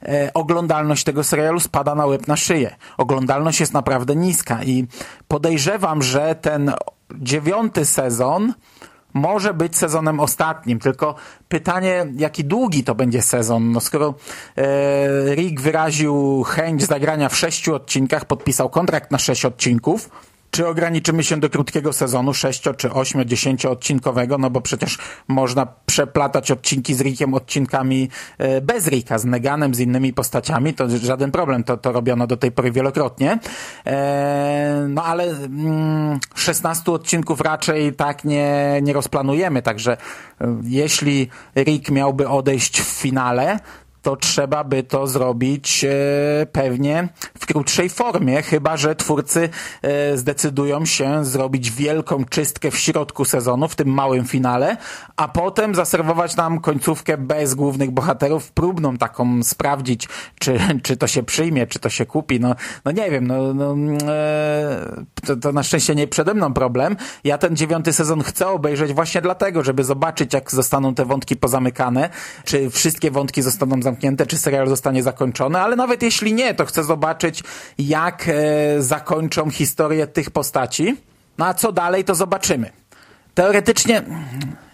e, 0.04 0.32
oglądalność 0.34 1.04
tego 1.04 1.24
serialu 1.24 1.60
spada 1.60 1.96
na 1.96 2.06
łeb 2.06 2.28
na 2.28 2.36
szyję. 2.36 2.76
Oglądalność 2.98 3.60
jest 3.60 3.74
naprawdę 3.74 4.16
niska 4.16 4.64
i 4.64 4.88
podejrzewam, 5.28 6.02
że 6.04 6.36
ten 6.36 6.74
dziewiąty 7.20 7.86
sezon 7.86 8.54
może 9.14 9.54
być 9.54 9.78
sezonem 9.78 10.20
ostatnim, 10.20 10.80
tylko 10.80 11.16
pytanie, 11.50 12.06
jaki 12.18 12.44
długi 12.44 12.84
to 12.84 12.96
będzie 12.96 13.22
sezon. 13.22 13.72
No 13.72 13.80
skoro 13.80 14.14
e, 14.58 15.36
Rick 15.36 15.62
wyraził 15.62 16.44
chęć 16.44 16.84
zagrania 16.84 17.30
w 17.30 17.38
sześciu 17.38 17.76
odcinkach, 17.76 18.26
podpisał 18.26 18.70
kontrakt 18.70 19.12
na 19.12 19.18
sześć 19.18 19.46
odcinków, 19.46 20.10
czy 20.52 20.68
ograniczymy 20.68 21.24
się 21.24 21.40
do 21.40 21.50
krótkiego 21.50 21.94
sezonu, 21.94 22.34
6 22.34 22.64
czy 22.78 22.92
8, 22.92 23.26
10 23.26 23.66
odcinkowego, 23.66 24.38
no 24.38 24.50
bo 24.50 24.62
przecież 24.62 24.98
można 25.28 25.68
przeplatać 25.86 26.52
odcinki 26.52 26.94
z 26.94 27.02
Rickiem 27.02 27.34
odcinkami 27.34 28.10
e, 28.38 28.62
bez 28.62 28.88
Ricka, 28.88 29.20
z 29.20 29.26
Neganem, 29.26 29.76
z 29.76 29.80
innymi 29.80 30.14
postaciami, 30.14 30.74
to 30.74 30.90
żaden 30.98 31.32
problem, 31.32 31.64
to, 31.64 31.78
to 31.78 31.92
robiono 31.92 32.28
do 32.28 32.38
tej 32.38 32.52
pory 32.52 32.72
wielokrotnie. 32.72 33.40
E, 33.86 34.86
no 34.90 35.04
ale 35.04 35.24
mm, 35.24 36.20
16 36.36 36.92
odcinków 36.92 37.42
raczej 37.42 37.94
tak 37.94 38.24
nie, 38.24 38.80
nie 38.82 38.94
rozplanujemy, 38.94 39.62
także 39.62 39.98
e, 40.42 40.58
jeśli 40.64 41.30
Rick 41.56 41.92
miałby 41.92 42.28
odejść 42.28 42.82
w 42.82 42.88
finale, 42.88 43.60
to 44.02 44.16
trzeba 44.16 44.64
by 44.64 44.84
to 44.84 45.08
zrobić 45.08 45.84
e, 45.84 45.90
pewnie 46.52 47.10
w 47.40 47.46
krótszej 47.46 47.90
formie, 47.90 48.42
chyba 48.42 48.78
że 48.78 48.96
twórcy 48.96 49.50
e, 49.82 50.18
zdecydują 50.18 50.86
się 50.86 51.26
zrobić 51.26 51.72
wielką 51.72 52.26
czystkę 52.26 52.72
w 52.72 52.78
środku 52.78 53.26
sezonu, 53.26 53.68
w 53.68 53.76
tym 53.76 53.88
małym 53.88 54.26
finale, 54.26 54.78
a 55.16 55.28
potem 55.28 55.76
zaserwować 55.76 56.36
nam 56.36 56.60
końcówkę 56.60 57.18
bez 57.18 57.54
głównych 57.54 57.92
bohaterów, 57.92 58.52
próbną 58.52 58.98
taką 58.98 59.44
sprawdzić, 59.44 60.08
czy, 60.40 60.60
czy 60.84 60.98
to 60.98 61.08
się 61.08 61.24
przyjmie, 61.24 61.68
czy 61.68 61.80
to 61.80 61.90
się 61.90 62.06
kupi. 62.06 62.40
No, 62.40 62.56
no 62.86 62.92
nie 62.92 63.12
wiem, 63.12 63.28
no, 63.28 63.54
no 63.54 63.76
e, 64.08 65.06
to, 65.26 65.36
to 65.36 65.52
na 65.52 65.64
szczęście 65.64 65.96
nie 65.96 66.08
przede 66.08 66.34
mną 66.34 66.54
problem. 66.54 66.96
Ja 67.24 67.38
ten 67.38 67.56
dziewiąty 67.56 67.94
sezon 67.94 68.24
chcę 68.24 68.48
obejrzeć 68.48 68.94
właśnie 68.94 69.22
dlatego, 69.22 69.64
żeby 69.64 69.84
zobaczyć, 69.84 70.34
jak 70.34 70.52
zostaną 70.52 70.96
te 70.96 71.06
wątki 71.06 71.36
pozamykane, 71.36 72.10
czy 72.46 72.70
wszystkie 72.70 73.12
wątki 73.12 73.42
zostaną 73.42 73.82
zamknięte 73.82 73.91
zamknięte, 73.92 74.26
czy 74.26 74.38
serial 74.38 74.68
zostanie 74.68 75.04
zakończony, 75.04 75.60
ale 75.60 75.76
nawet 75.76 76.04
jeśli 76.04 76.34
nie, 76.34 76.54
to 76.54 76.66
chcę 76.66 76.84
zobaczyć, 76.84 77.44
jak 77.78 78.26
e, 78.28 78.82
zakończą 78.82 79.50
historię 79.50 80.08
tych 80.08 80.30
postaci. 80.30 80.98
No 81.38 81.46
a 81.46 81.54
co 81.54 81.72
dalej, 81.72 82.04
to 82.04 82.16
zobaczymy. 82.16 82.70
Teoretycznie 83.34 84.02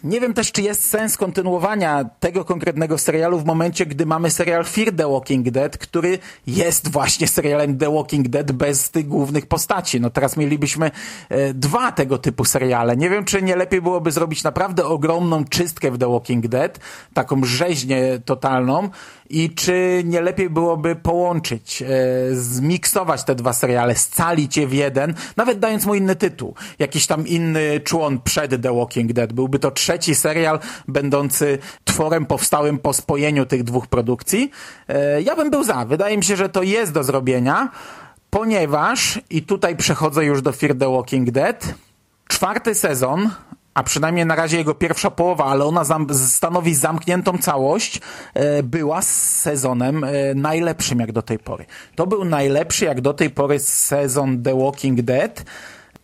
nie 0.03 0.21
wiem 0.21 0.33
też, 0.33 0.51
czy 0.51 0.61
jest 0.61 0.89
sens 0.89 1.17
kontynuowania 1.17 2.05
tego 2.19 2.45
konkretnego 2.45 2.97
serialu 2.97 3.39
w 3.39 3.45
momencie, 3.45 3.85
gdy 3.85 4.05
mamy 4.05 4.31
serial 4.31 4.65
Fear 4.65 4.91
the 4.95 5.11
Walking 5.11 5.49
Dead, 5.49 5.77
który 5.77 6.19
jest 6.47 6.91
właśnie 6.91 7.27
serialem 7.27 7.77
The 7.77 7.93
Walking 7.93 8.27
Dead 8.27 8.51
bez 8.51 8.91
tych 8.91 9.07
głównych 9.07 9.45
postaci. 9.45 10.01
No 10.01 10.09
teraz 10.09 10.37
mielibyśmy 10.37 10.91
e, 11.29 11.53
dwa 11.53 11.91
tego 11.91 12.17
typu 12.17 12.45
seriale. 12.45 12.97
Nie 12.97 13.09
wiem, 13.09 13.25
czy 13.25 13.41
nie 13.41 13.55
lepiej 13.55 13.81
byłoby 13.81 14.11
zrobić 14.11 14.43
naprawdę 14.43 14.85
ogromną 14.85 15.45
czystkę 15.45 15.91
w 15.91 15.97
The 15.97 16.11
Walking 16.11 16.47
Dead, 16.47 16.79
taką 17.13 17.43
rzeźnię 17.43 18.19
totalną 18.25 18.89
i 19.29 19.49
czy 19.49 20.01
nie 20.05 20.21
lepiej 20.21 20.49
byłoby 20.49 20.95
połączyć, 20.95 21.81
e, 21.81 21.85
zmiksować 22.31 23.23
te 23.23 23.35
dwa 23.35 23.53
seriale, 23.53 23.95
scalić 23.95 24.57
je 24.57 24.67
w 24.67 24.73
jeden, 24.73 25.13
nawet 25.37 25.59
dając 25.59 25.85
mu 25.85 25.95
inny 25.95 26.15
tytuł. 26.15 26.53
Jakiś 26.79 27.07
tam 27.07 27.27
inny 27.27 27.79
człon 27.79 28.19
przed 28.21 28.61
The 28.61 28.75
Walking 28.75 29.13
Dead. 29.13 29.33
Byłby 29.33 29.59
to 29.59 29.71
trzeci 29.87 30.15
serial, 30.15 30.59
będący 30.87 31.57
tworem 31.83 32.25
powstałym 32.25 32.77
po 32.77 32.93
spojeniu 32.93 33.45
tych 33.45 33.63
dwóch 33.63 33.87
produkcji. 33.87 34.51
E, 34.87 35.21
ja 35.21 35.35
bym 35.35 35.49
był 35.49 35.63
za. 35.63 35.85
Wydaje 35.85 36.17
mi 36.17 36.23
się, 36.23 36.35
że 36.35 36.49
to 36.49 36.63
jest 36.63 36.91
do 36.91 37.03
zrobienia, 37.03 37.69
ponieważ, 38.29 39.19
i 39.29 39.41
tutaj 39.41 39.75
przechodzę 39.75 40.25
już 40.25 40.41
do 40.41 40.51
Fear 40.51 40.75
the 40.75 40.91
Walking 40.91 41.31
Dead, 41.31 41.73
czwarty 42.27 42.75
sezon 42.75 43.29
a 43.73 43.83
przynajmniej 43.83 44.25
na 44.25 44.35
razie 44.35 44.57
jego 44.57 44.75
pierwsza 44.75 45.11
połowa, 45.11 45.45
ale 45.45 45.65
ona 45.65 45.83
zam 45.83 46.07
stanowi 46.13 46.75
zamkniętą 46.75 47.37
całość, 47.37 48.01
e, 48.33 48.63
była 48.63 49.01
sezonem 49.01 50.03
e, 50.03 50.09
najlepszym 50.35 50.99
jak 50.99 51.11
do 51.11 51.21
tej 51.21 51.39
pory. 51.39 51.65
To 51.95 52.07
był 52.07 52.25
najlepszy 52.25 52.85
jak 52.85 53.01
do 53.01 53.13
tej 53.13 53.29
pory 53.29 53.59
sezon 53.59 54.43
The 54.43 54.59
Walking 54.59 55.01
Dead. 55.01 55.43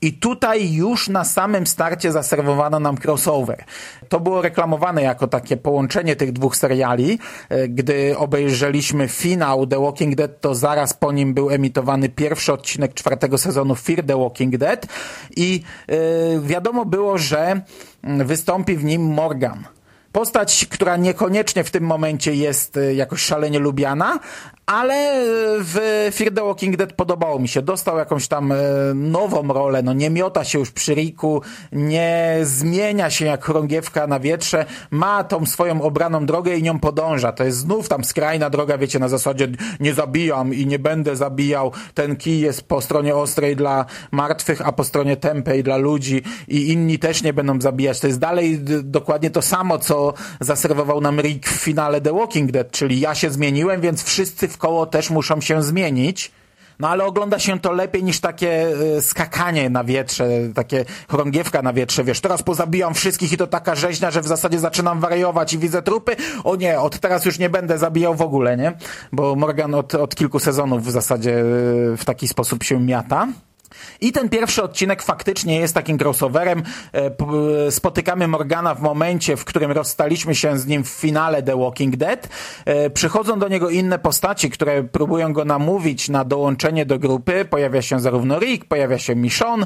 I 0.04 0.14
tutaj 0.14 0.74
już 0.74 1.10
na 1.10 1.24
samym 1.24 1.68
starcie 1.68 2.12
zaserwowano 2.12 2.80
nam 2.80 2.98
crossover. 3.06 3.64
To 4.10 4.20
było 4.20 4.42
reklamowane 4.42 5.04
jako 5.04 5.28
takie 5.28 5.58
połączenie 5.58 6.16
tych 6.16 6.32
dwóch 6.32 6.56
seriali. 6.56 7.20
E, 7.50 7.68
gdy 7.68 8.18
obejrzeliśmy 8.18 9.08
finał 9.08 9.68
The 9.68 9.82
Walking 9.82 10.16
Dead, 10.16 10.42
to 10.42 10.56
zaraz 10.56 10.94
po 10.94 11.12
nim 11.12 11.34
był 11.34 11.50
emitowany 11.50 12.10
pierwszy 12.10 12.54
odcinek 12.54 12.94
czwartego 12.94 13.38
sezonu 13.38 13.76
Fear 13.76 14.04
the 14.04 14.18
Walking 14.18 14.58
Dead 14.58 14.88
i 15.36 15.64
yy, 15.88 15.98
wiadomo 16.42 16.86
było, 16.86 17.18
że 17.18 17.62
mm, 18.04 18.28
wystąpi 18.28 18.76
w 18.76 18.84
nim 18.84 19.02
Morgan. 19.02 19.64
Postać, 20.12 20.66
która 20.66 20.98
niekoniecznie 20.98 21.64
w 21.64 21.72
tym 21.72 21.84
momencie 21.84 22.36
jest 22.36 22.78
e, 22.78 22.94
jakoś 22.94 23.22
szalenie 23.22 23.60
lubiana, 23.60 24.20
ale 24.66 25.26
w 25.60 26.10
Fear 26.14 26.34
the 26.34 26.44
Walking 26.44 26.78
Dead 26.78 26.94
podobało 26.94 27.40
mi 27.40 27.48
się. 27.48 27.62
Dostał 27.62 27.98
jakąś 27.98 28.28
tam 28.28 28.52
e, 28.52 28.56
nową 28.96 29.48
rolę, 29.48 29.84
no 29.84 29.94
nie 29.94 30.10
miota 30.10 30.44
się 30.44 30.60
już 30.60 30.72
przy 30.72 30.94
Riku, 30.94 31.42
nie 31.72 32.40
zmienia 32.44 33.10
się 33.10 33.26
jak 33.26 33.46
chorągiewka 33.46 34.08
na 34.08 34.20
wietrze, 34.20 34.66
ma 34.92 35.24
tą 35.24 35.46
swoją 35.46 35.82
obraną 35.82 36.26
drogę 36.26 36.56
i 36.56 36.64
nią 36.64 36.80
podąża. 36.80 37.32
To 37.32 37.44
jest 37.44 37.58
znów 37.58 37.90
tam 37.90 38.04
skrajna 38.04 38.50
droga, 38.50 38.78
wiecie, 38.78 39.00
na 39.00 39.10
zasadzie 39.10 39.48
nie 39.80 39.94
zabijam 39.94 40.54
i 40.54 40.66
nie 40.66 40.80
będę 40.80 41.16
zabijał. 41.16 41.72
Ten 41.94 42.16
kij 42.16 42.40
jest 42.40 42.68
po 42.68 42.82
stronie 42.82 43.16
ostrej 43.16 43.56
dla 43.56 43.86
martwych, 44.12 44.68
a 44.68 44.72
po 44.72 44.84
stronie 44.84 45.18
tępej 45.18 45.64
dla 45.64 45.78
ludzi 45.78 46.22
i 46.48 46.72
inni 46.72 47.00
też 47.00 47.24
nie 47.24 47.34
będą 47.34 47.62
zabijać. 47.62 48.00
To 48.00 48.08
jest 48.08 48.20
dalej 48.20 48.60
dokładnie 48.84 49.30
to 49.30 49.42
samo, 49.42 49.80
co 49.80 50.14
zaserwował 50.40 51.02
nam 51.02 51.20
Rick 51.20 51.50
w 51.50 51.62
finale 51.62 52.02
The 52.02 52.14
Walking 52.14 52.52
Dead, 52.52 52.72
czyli 52.72 53.00
ja 53.00 53.16
się 53.16 53.30
zmieniłem, 53.30 53.82
więc 53.82 54.04
wszyscy 54.04 54.53
w 54.54 54.58
koło 54.58 54.86
też 54.86 55.10
muszą 55.10 55.42
się 55.42 55.64
zmienić. 55.64 56.32
No 56.80 56.90
ale 56.90 57.06
ogląda 57.06 57.40
się 57.40 57.60
to 57.60 57.72
lepiej 57.72 58.04
niż 58.04 58.20
takie 58.20 58.68
y, 58.98 59.02
skakanie 59.02 59.70
na 59.70 59.84
wietrze, 59.84 60.28
takie 60.56 60.86
chorągiewka 61.08 61.62
na 61.62 61.74
wietrze, 61.74 62.04
wiesz, 62.04 62.22
teraz 62.22 62.44
pozabijam 62.44 62.94
wszystkich 62.94 63.34
i 63.34 63.38
to 63.38 63.48
taka 63.48 63.76
rzeźnia, 63.76 64.12
że 64.12 64.22
w 64.22 64.28
zasadzie 64.28 64.60
zaczynam 64.60 65.00
wariować 65.00 65.54
i 65.54 65.58
widzę 65.58 65.82
trupy. 65.82 66.16
O 66.44 66.56
nie, 66.56 66.80
od 66.80 67.00
teraz 67.00 67.26
już 67.26 67.40
nie 67.40 67.50
będę 67.50 67.78
zabijał 67.78 68.16
w 68.16 68.22
ogóle, 68.22 68.58
nie? 68.58 68.74
Bo 69.12 69.36
Morgan 69.36 69.76
od, 69.76 69.96
od 69.96 70.16
kilku 70.16 70.40
sezonów 70.40 70.86
w 70.86 70.92
zasadzie 70.92 71.40
y, 71.40 71.98
w 71.98 72.06
taki 72.06 72.28
sposób 72.28 72.64
się 72.64 72.80
miata. 72.80 73.28
I 74.02 74.12
ten 74.12 74.30
pierwszy 74.30 74.64
odcinek 74.64 75.04
faktycznie 75.04 75.60
jest 75.60 75.74
takim 75.74 75.98
crossoverem. 75.98 76.64
E, 76.94 77.72
spotykamy 77.72 78.28
Morgana 78.28 78.76
w 78.76 78.82
momencie, 78.82 79.38
w 79.38 79.46
którym 79.46 79.72
rozstaliśmy 79.72 80.36
się 80.36 80.58
z 80.58 80.68
nim 80.68 80.84
w 80.84 80.90
finale 80.90 81.44
The 81.44 81.58
Walking 81.58 81.96
Dead. 81.96 82.30
E, 82.66 82.90
przychodzą 82.90 83.40
do 83.40 83.48
niego 83.48 83.70
inne 83.70 84.00
postaci, 84.00 84.50
które 84.50 84.84
próbują 84.84 85.34
go 85.34 85.46
namówić 85.46 86.10
na 86.10 86.26
dołączenie 86.26 86.86
do 86.86 87.00
grupy. 87.00 87.46
Pojawia 87.46 87.82
się 87.82 88.00
zarówno 88.00 88.40
Rick, 88.40 88.66
pojawia 88.66 88.98
się 88.98 89.16
Michonne, 89.16 89.66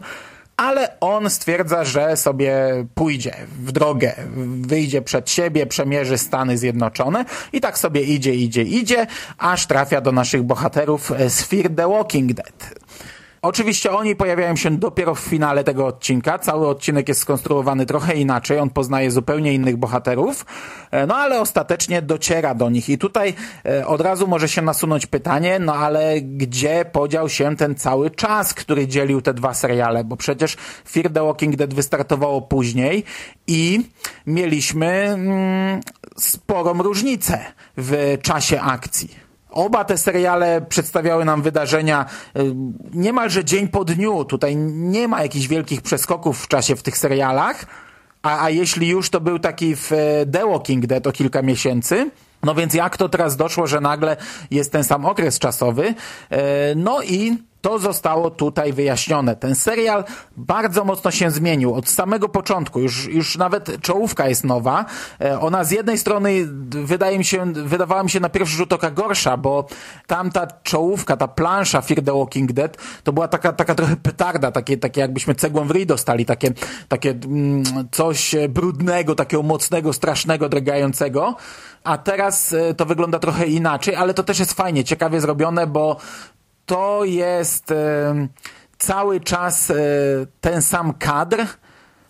ale 0.57 0.99
on 0.99 1.29
stwierdza, 1.29 1.85
że 1.85 2.17
sobie 2.17 2.55
pójdzie 2.95 3.35
w 3.59 3.71
drogę, 3.71 4.13
wyjdzie 4.61 5.01
przed 5.01 5.29
siebie, 5.29 5.65
przemierzy 5.65 6.17
Stany 6.17 6.57
Zjednoczone 6.57 7.25
i 7.53 7.61
tak 7.61 7.77
sobie 7.77 8.01
idzie, 8.01 8.35
idzie, 8.35 8.63
idzie, 8.63 9.07
aż 9.37 9.65
trafia 9.65 10.01
do 10.01 10.11
naszych 10.11 10.43
bohaterów 10.43 11.11
z 11.27 11.43
Fear 11.43 11.69
the 11.75 11.87
Walking 11.87 12.33
Dead. 12.33 12.73
Oczywiście 13.41 13.91
oni 13.91 14.15
pojawiają 14.15 14.55
się 14.55 14.77
dopiero 14.77 15.15
w 15.15 15.19
finale 15.19 15.63
tego 15.63 15.87
odcinka. 15.87 16.39
Cały 16.39 16.67
odcinek 16.67 17.07
jest 17.07 17.21
skonstruowany 17.21 17.85
trochę 17.85 18.15
inaczej. 18.15 18.59
On 18.59 18.69
poznaje 18.69 19.11
zupełnie 19.11 19.53
innych 19.53 19.77
bohaterów. 19.77 20.45
E, 20.91 21.07
no 21.07 21.15
ale 21.15 21.41
ostatecznie 21.41 22.01
dociera 22.01 22.55
do 22.55 22.69
nich. 22.69 22.89
I 22.89 22.97
tutaj 22.97 23.33
e, 23.65 23.87
od 23.87 24.01
razu 24.01 24.27
może 24.27 24.49
się 24.49 24.61
nasunąć 24.61 25.05
pytanie, 25.05 25.59
no 25.59 25.75
ale 25.75 26.21
gdzie 26.21 26.85
podział 26.91 27.29
się 27.29 27.55
ten 27.55 27.75
cały 27.75 28.09
czas, 28.09 28.53
który 28.53 28.87
dzielił 28.87 29.21
te 29.21 29.33
dwa 29.33 29.53
seriale? 29.53 30.03
Bo 30.03 30.17
przecież 30.17 30.57
Fear 30.89 31.09
the 31.09 31.23
Walking 31.23 31.55
Dead 31.55 31.73
wystartowało 31.73 32.41
później 32.41 33.03
i 33.47 33.85
mieliśmy 34.27 34.87
mm, 34.87 35.81
sporą 36.17 36.73
różnicę 36.73 37.39
w 37.77 38.17
czasie 38.21 38.61
akcji. 38.61 39.26
Oba 39.57 39.85
te 39.85 39.97
seriale 39.97 40.61
przedstawiały 40.61 41.25
nam 41.25 41.41
wydarzenia 41.41 42.05
y, 42.37 42.55
niemalże 42.93 43.45
dzień 43.45 43.67
po 43.67 43.85
dniu. 43.85 44.25
Tutaj 44.25 44.55
nie 44.55 45.07
ma 45.07 45.21
jakichś 45.21 45.47
wielkich 45.47 45.81
przeskoków 45.81 46.43
w 46.43 46.47
czasie 46.47 46.75
w 46.75 46.83
tych 46.83 46.97
serialach. 46.97 47.65
A, 48.23 48.43
a 48.43 48.49
jeśli 48.49 48.87
już, 48.87 49.09
to 49.09 49.21
był 49.21 49.39
taki 49.39 49.75
w 49.75 49.91
e, 49.91 50.25
The 50.25 50.47
Walking 50.47 50.85
Dead 50.85 51.07
o 51.07 51.11
kilka 51.11 51.41
miesięcy. 51.41 52.11
No 52.43 52.55
więc 52.55 52.73
jak 52.73 52.97
to 52.97 53.09
teraz 53.09 53.37
doszło, 53.37 53.67
że 53.67 53.81
nagle 53.81 54.17
jest 54.51 54.71
ten 54.71 54.83
sam 54.83 55.05
okres 55.05 55.39
czasowy? 55.39 55.93
E, 56.29 56.75
no 56.75 57.01
i 57.03 57.37
to 57.61 57.79
zostało 57.79 58.29
tutaj 58.29 58.73
wyjaśnione. 58.73 59.35
Ten 59.35 59.55
serial 59.55 60.03
bardzo 60.37 60.83
mocno 60.83 61.11
się 61.11 61.31
zmienił 61.31 61.73
od 61.73 61.89
samego 61.89 62.29
początku. 62.29 62.79
Już, 62.79 63.07
już 63.07 63.37
nawet 63.37 63.81
czołówka 63.81 64.27
jest 64.27 64.43
nowa. 64.43 64.85
E, 65.21 65.39
ona 65.39 65.63
z 65.63 65.71
jednej 65.71 65.97
strony 65.97 66.47
wydaje 66.69 67.17
mi 67.17 67.25
się, 67.25 67.53
wydawała 67.53 68.03
mi 68.03 68.09
się 68.09 68.19
na 68.19 68.29
pierwszy 68.29 68.57
rzut 68.57 68.73
oka 68.73 68.91
gorsza, 68.91 69.37
bo 69.37 69.67
tamta 70.07 70.47
czołówka, 70.63 71.17
ta 71.17 71.27
plansza 71.27 71.81
Fear 71.81 72.03
the 72.03 72.17
Walking 72.17 72.53
Dead 72.53 72.77
to 73.03 73.13
była 73.13 73.27
taka, 73.27 73.53
taka 73.53 73.75
trochę 73.75 73.95
petarda, 73.95 74.51
takie, 74.51 74.77
takie 74.77 75.01
jakbyśmy 75.01 75.35
cegłą 75.35 75.67
w 75.67 75.71
ryj 75.71 75.85
dostali, 75.85 76.25
takie, 76.25 76.53
takie 76.87 77.09
mm, 77.09 77.63
coś 77.91 78.35
brudnego, 78.49 79.15
takiego 79.15 79.43
mocnego, 79.43 79.93
strasznego, 79.93 80.49
drgającego. 80.49 81.35
A 81.83 81.97
teraz 81.97 82.53
e, 82.53 82.73
to 82.73 82.85
wygląda 82.85 83.19
trochę 83.19 83.45
inaczej, 83.45 83.95
ale 83.95 84.13
to 84.13 84.23
też 84.23 84.39
jest 84.39 84.53
fajnie, 84.53 84.83
ciekawie 84.83 85.21
zrobione, 85.21 85.67
bo 85.67 85.97
to 86.67 87.05
jest 87.05 87.71
e, 87.71 88.27
cały 88.77 89.19
czas 89.19 89.71
e, 89.71 89.75
ten 90.41 90.61
sam 90.61 90.93
kadr. 90.93 91.45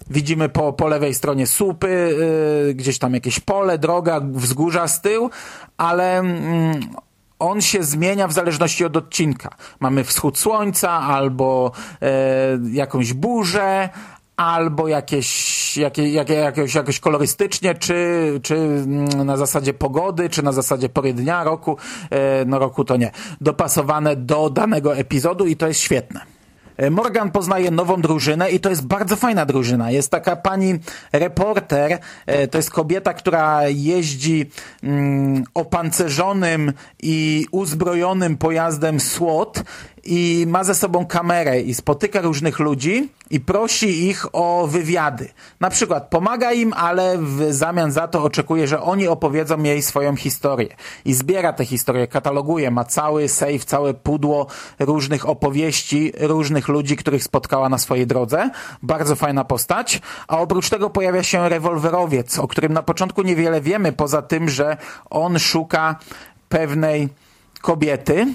Widzimy 0.09 0.49
po, 0.49 0.73
po 0.73 0.87
lewej 0.87 1.13
stronie 1.13 1.47
słupy, 1.47 2.17
e, 2.69 2.73
gdzieś 2.73 2.99
tam 2.99 3.13
jakieś 3.13 3.39
pole, 3.39 3.77
droga, 3.77 4.21
wzgórza 4.23 4.87
z 4.87 5.01
tyłu, 5.01 5.29
ale 5.77 6.19
mm, 6.19 6.79
on 7.39 7.61
się 7.61 7.83
zmienia 7.83 8.27
w 8.27 8.33
zależności 8.33 8.85
od 8.85 8.97
odcinka. 8.97 9.49
Mamy 9.79 10.03
wschód 10.03 10.37
słońca 10.37 10.91
albo 10.91 11.71
jakąś 12.71 13.13
burzę, 13.13 13.89
albo 14.37 14.87
jakieś, 14.87 15.77
jakie, 15.77 16.09
jakie, 16.09 16.33
jakieś, 16.33 16.75
jakoś 16.75 16.99
kolorystycznie, 16.99 17.75
czy, 17.75 18.39
czy 18.43 18.55
mm, 18.55 19.25
na 19.25 19.37
zasadzie 19.37 19.73
pogody, 19.73 20.29
czy 20.29 20.43
na 20.43 20.51
zasadzie 20.51 20.89
pory 20.89 21.13
dnia, 21.13 21.43
roku, 21.43 21.77
e, 22.09 22.45
no 22.45 22.59
roku 22.59 22.85
to 22.85 22.97
nie, 22.97 23.11
dopasowane 23.41 24.15
do 24.15 24.49
danego 24.49 24.97
epizodu 24.97 25.45
i 25.45 25.55
to 25.55 25.67
jest 25.67 25.79
świetne. 25.79 26.37
E, 26.77 26.89
Morgan 26.89 27.31
poznaje 27.31 27.71
nową 27.71 28.01
drużynę 28.01 28.51
i 28.51 28.59
to 28.59 28.69
jest 28.69 28.87
bardzo 28.87 29.15
fajna 29.15 29.45
drużyna. 29.45 29.91
Jest 29.91 30.11
taka 30.11 30.35
pani 30.35 30.79
reporter, 31.13 31.99
e, 32.25 32.47
to 32.47 32.57
jest 32.57 32.71
kobieta, 32.71 33.13
która 33.13 33.67
jeździ 33.67 34.49
mm, 34.83 35.43
opancerzonym 35.53 36.73
i 37.03 37.45
uzbrojonym 37.51 38.37
pojazdem 38.37 38.99
SWAT 38.99 39.63
i 40.07 40.45
ma 40.47 40.63
ze 40.63 40.75
sobą 40.75 41.05
kamerę 41.05 41.61
i 41.61 41.73
spotyka 41.73 42.21
różnych 42.21 42.59
ludzi 42.59 43.09
i 43.29 43.39
prosi 43.39 44.07
ich 44.07 44.25
o 44.33 44.67
wywiady. 44.67 45.29
Na 45.59 45.69
przykład 45.69 46.07
pomaga 46.09 46.51
im, 46.51 46.73
ale 46.73 47.17
w 47.17 47.53
zamian 47.53 47.91
za 47.91 48.07
to 48.07 48.23
oczekuje, 48.23 48.67
że 48.67 48.81
oni 48.81 49.07
opowiedzą 49.07 49.63
jej 49.63 49.81
swoją 49.81 50.15
historię. 50.15 50.75
I 51.05 51.13
zbiera 51.13 51.53
tę 51.53 51.65
historię, 51.65 52.07
kataloguje, 52.07 52.71
ma 52.71 52.85
cały 52.85 53.29
safe, 53.29 53.59
całe 53.59 53.93
pudło 53.93 54.47
różnych 54.79 55.29
opowieści, 55.29 56.13
różnych 56.19 56.67
ludzi, 56.67 56.95
których 56.95 57.23
spotkała 57.23 57.69
na 57.69 57.77
swojej 57.77 58.07
drodze. 58.07 58.49
Bardzo 58.83 59.15
fajna 59.15 59.43
postać. 59.43 60.01
A 60.27 60.39
oprócz 60.39 60.69
tego 60.69 60.89
pojawia 60.89 61.23
się 61.23 61.49
rewolwerowiec, 61.49 62.39
o 62.39 62.47
którym 62.47 62.73
na 62.73 62.83
początku 62.83 63.21
niewiele 63.21 63.61
wiemy, 63.61 63.91
poza 63.91 64.21
tym, 64.21 64.49
że 64.49 64.77
on 65.09 65.39
szuka 65.39 65.95
pewnej 66.49 67.09
kobiety, 67.61 68.27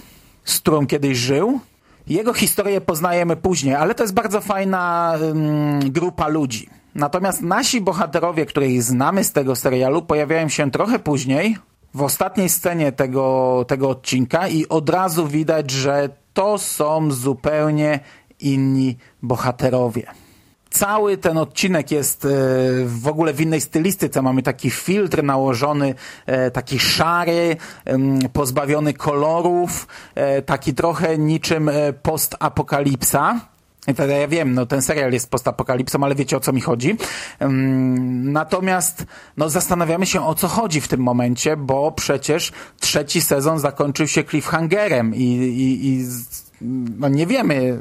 z 0.45 0.61
którą 0.61 0.87
kiedyś 0.87 1.19
żył. 1.19 1.61
Jego 2.07 2.35
historię 2.35 2.81
poznajemy 2.81 3.37
później, 3.37 3.75
ale 3.75 3.95
to 3.95 4.05
jest 4.05 4.15
bardzo 4.15 4.41
fajna 4.41 5.15
um, 5.23 5.91
grupa 5.93 6.29
ludzi. 6.29 6.69
Natomiast 6.95 7.43
nasi 7.43 7.81
bohaterowie, 7.81 8.47
których 8.47 8.83
znamy 8.83 9.25
z 9.25 9.33
tego 9.33 9.57
serialu, 9.57 10.03
pojawiają 10.03 10.49
się 10.49 10.71
trochę 10.71 10.99
później, 10.99 11.57
w 11.95 12.03
ostatniej 12.03 12.49
scenie 12.49 12.93
tego, 12.93 13.65
tego 13.69 13.89
odcinka 13.89 14.49
i 14.49 14.69
od 14.69 14.89
razu 14.89 15.27
widać, 15.27 15.71
że 15.71 16.09
to 16.35 16.59
są 16.59 17.11
zupełnie 17.11 18.01
inni 18.41 18.97
bohaterowie 19.23 20.22
cały 20.73 21.17
ten 21.17 21.39
odcinek 21.39 21.91
jest 21.91 22.25
e, 22.25 22.29
w 22.87 23.07
ogóle 23.07 23.33
w 23.33 23.41
innej 23.41 23.61
stylistyce. 23.61 24.23
Mamy 24.23 24.43
taki 24.43 24.71
filtr 24.71 25.23
nałożony, 25.23 25.95
e, 26.27 26.51
taki 26.51 26.79
szary, 26.79 27.57
pozbawiony 28.33 28.95
kolorów, 28.95 29.87
e, 30.15 30.43
taki 30.43 30.75
trochę 30.75 31.19
niczym 31.19 31.71
postapokalipsa. 32.03 33.41
Ja 34.09 34.29
wiem, 34.29 34.55
no 34.55 34.67
ten 34.67 34.83
serial 34.83 35.13
jest 35.13 35.31
postapokalipsą, 35.31 36.05
ale 36.05 36.15
wiecie 36.15 36.37
o 36.37 36.41
co 36.41 36.53
mi 36.53 36.61
chodzi. 36.61 36.97
Natomiast 38.23 39.05
no, 39.37 39.49
zastanawiamy 39.49 40.07
się 40.07 40.27
o 40.27 40.35
co 40.35 40.49
chodzi 40.49 40.81
w 40.81 40.89
tym 40.89 41.01
momencie, 41.01 41.57
bo 41.57 41.93
przecież 41.93 42.53
trzeci 42.81 43.21
sezon 43.21 43.59
zakończył 43.59 44.07
się 44.07 44.25
cliffhangerem 44.25 45.15
i, 45.15 45.23
i, 45.23 45.89
i 45.89 46.07
no 46.99 47.09
nie 47.09 47.27
wiemy 47.27 47.79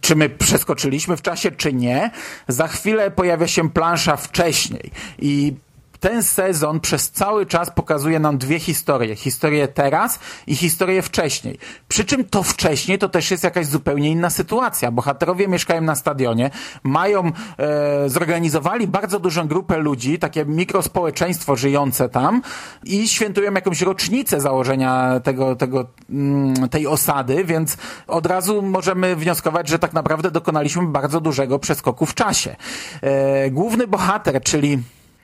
czy 0.00 0.16
my 0.16 0.28
przeskoczyliśmy 0.28 1.16
w 1.16 1.22
czasie, 1.22 1.50
czy 1.50 1.72
nie. 1.72 2.10
Za 2.48 2.68
chwilę 2.68 3.10
pojawia 3.10 3.46
się 3.46 3.70
plansza 3.70 4.16
wcześniej 4.16 4.90
i 5.18 5.54
ten 6.00 6.22
sezon 6.22 6.80
przez 6.80 7.10
cały 7.10 7.46
czas 7.46 7.70
pokazuje 7.70 8.20
nam 8.20 8.38
dwie 8.38 8.58
historie. 8.58 9.16
Historię 9.16 9.68
teraz 9.68 10.18
i 10.46 10.56
historię 10.56 11.02
wcześniej. 11.02 11.58
Przy 11.88 12.04
czym 12.04 12.24
to 12.24 12.42
wcześniej 12.42 12.98
to 12.98 13.08
też 13.08 13.30
jest 13.30 13.44
jakaś 13.44 13.66
zupełnie 13.66 14.10
inna 14.10 14.30
sytuacja. 14.30 14.90
Bohaterowie 14.90 15.48
mieszkają 15.48 15.80
na 15.80 15.94
stadionie, 15.94 16.50
mają, 16.82 17.32
e, 17.58 18.08
zorganizowali 18.08 18.86
bardzo 18.86 19.20
dużą 19.20 19.48
grupę 19.48 19.78
ludzi, 19.78 20.18
takie 20.18 20.44
mikrospołeczeństwo 20.44 21.56
żyjące 21.56 22.08
tam 22.08 22.42
i 22.84 23.08
świętują 23.08 23.52
jakąś 23.52 23.82
rocznicę 23.82 24.40
założenia 24.40 25.20
tego, 25.24 25.56
tego, 25.56 25.86
mm, 26.10 26.68
tej 26.68 26.86
osady, 26.86 27.44
więc 27.44 27.76
od 28.06 28.26
razu 28.26 28.62
możemy 28.62 29.16
wnioskować, 29.16 29.68
że 29.68 29.78
tak 29.78 29.92
naprawdę 29.92 30.30
dokonaliśmy 30.30 30.86
bardzo 30.86 31.20
dużego 31.20 31.58
przeskoku 31.58 32.06
w 32.06 32.14
czasie. 32.14 32.56
E, 33.02 33.50
główny 33.50 33.86
bohater, 33.86 34.42
czyli 34.42 34.78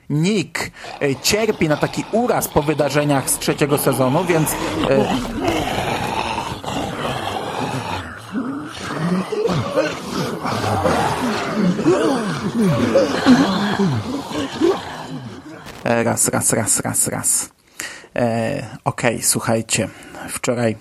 Nick 0.09 0.71
e, 1.01 1.15
cierpi 1.15 1.69
na 1.69 1.77
taki 1.77 2.05
uraz 2.11 2.47
po 2.47 2.61
wydarzeniach 2.61 3.29
z 3.29 3.39
trzeciego 3.39 3.77
sezonu, 3.77 4.25
więc 4.25 4.51
e, 4.51 4.55
e, 15.83 16.03
Raz, 16.03 16.27
raz, 16.27 16.53
raz, 16.53 16.79
raz, 16.79 17.07
raz. 17.07 17.49
E, 18.15 18.65
Okej, 18.83 19.15
okay, 19.15 19.25
słuchajcie. 19.25 19.89
Wczoraj 20.29 20.75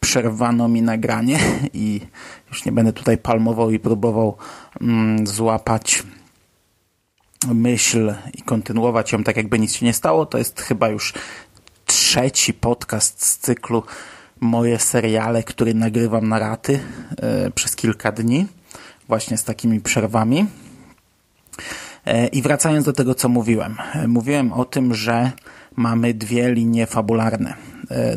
przerwano 0.00 0.68
mi 0.68 0.82
nagranie 0.82 1.38
i 1.72 2.00
już 2.48 2.64
nie 2.64 2.72
będę 2.72 2.92
tutaj 2.92 3.18
palmował 3.18 3.70
i 3.70 3.78
próbował 3.78 4.36
mm, 4.80 5.26
złapać 5.26 6.02
myśl 7.46 8.14
i 8.34 8.42
kontynuować 8.42 9.12
ją 9.12 9.24
tak, 9.24 9.36
jakby 9.36 9.58
nic 9.58 9.74
się 9.74 9.86
nie 9.86 9.92
stało. 9.92 10.26
To 10.26 10.38
jest 10.38 10.60
chyba 10.60 10.88
już 10.88 11.14
trzeci 11.86 12.54
podcast 12.54 13.26
z 13.26 13.38
cyklu 13.38 13.82
Moje 14.40 14.78
seriale, 14.78 15.42
który 15.42 15.74
nagrywam 15.74 16.28
na 16.28 16.38
raty 16.38 16.80
e, 17.16 17.50
przez 17.50 17.76
kilka 17.76 18.12
dni, 18.12 18.46
właśnie 19.08 19.36
z 19.36 19.44
takimi 19.44 19.80
przerwami. 19.80 20.46
E, 22.06 22.26
I 22.26 22.42
wracając 22.42 22.84
do 22.84 22.92
tego, 22.92 23.14
co 23.14 23.28
mówiłem. 23.28 23.76
E, 23.94 24.08
mówiłem 24.08 24.52
o 24.52 24.64
tym, 24.64 24.94
że 24.94 25.32
mamy 25.76 26.14
dwie 26.14 26.54
linie 26.54 26.86
fabularne. 26.86 27.54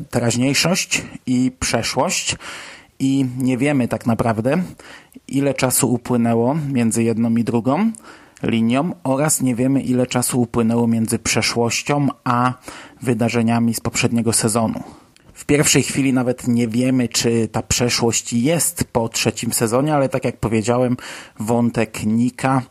Teraźniejszość 0.10 1.04
i 1.26 1.52
przeszłość. 1.60 2.36
I 3.00 3.26
nie 3.38 3.58
wiemy 3.58 3.88
tak 3.88 4.06
naprawdę, 4.06 4.64
ile 5.28 5.54
czasu 5.54 5.94
upłynęło 5.94 6.56
między 6.72 7.04
jedną 7.04 7.36
i 7.36 7.44
drugą 7.44 7.92
linią 8.44 8.92
oraz 9.04 9.42
nie 9.42 9.56
wiemy 9.56 9.82
ile 9.82 10.08
czasu 10.08 10.42
upłynęło 10.42 10.88
między 10.88 11.20
przeszłością 11.20 12.08
a 12.24 12.54
wydarzeniami 13.02 13.74
z 13.74 13.80
poprzedniego 13.80 14.34
sezonu. 14.34 14.84
w 15.34 15.46
pierwszej 15.46 15.84
chwili 15.84 16.14
nawet 16.14 16.48
nie 16.48 16.68
wiemy, 16.68 17.08
czy 17.08 17.48
ta 17.48 17.62
przeszłość 17.62 18.34
jest 18.34 18.84
po 18.92 19.10
trzecim 19.10 19.54
sezonie, 19.54 19.96
ale 19.96 20.10
tak 20.10 20.26
jak 20.26 20.38
powiedziałem, 20.38 20.98
wątek 21.40 22.04
Nika 22.06 22.62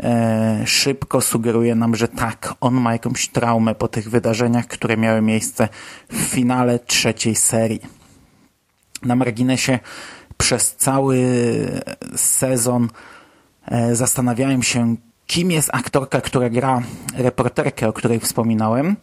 e, 0.00 0.62
szybko 0.66 1.20
sugeruje 1.20 1.74
nam, 1.74 1.96
że 1.96 2.08
tak, 2.08 2.54
on 2.60 2.74
ma 2.74 2.92
jakąś 2.92 3.28
traumę 3.28 3.74
po 3.74 3.88
tych 3.88 4.10
wydarzeniach, 4.10 4.66
które 4.66 4.96
miały 4.96 5.22
miejsce 5.22 5.68
w 6.12 6.16
finale 6.16 6.78
trzeciej 6.78 7.34
serii. 7.34 7.80
Na 9.02 9.16
marginesie 9.16 9.78
przez 10.36 10.76
cały 10.76 11.18
sezon 12.16 12.88
zastanawiałem 13.92 14.62
się, 14.62 14.96
kim 15.26 15.50
jest 15.50 15.70
aktorka, 15.72 16.20
która 16.20 16.50
gra 16.50 16.82
reporterkę, 17.14 17.88
o 17.88 17.92
której 17.92 18.20
wspominałem. 18.20 18.96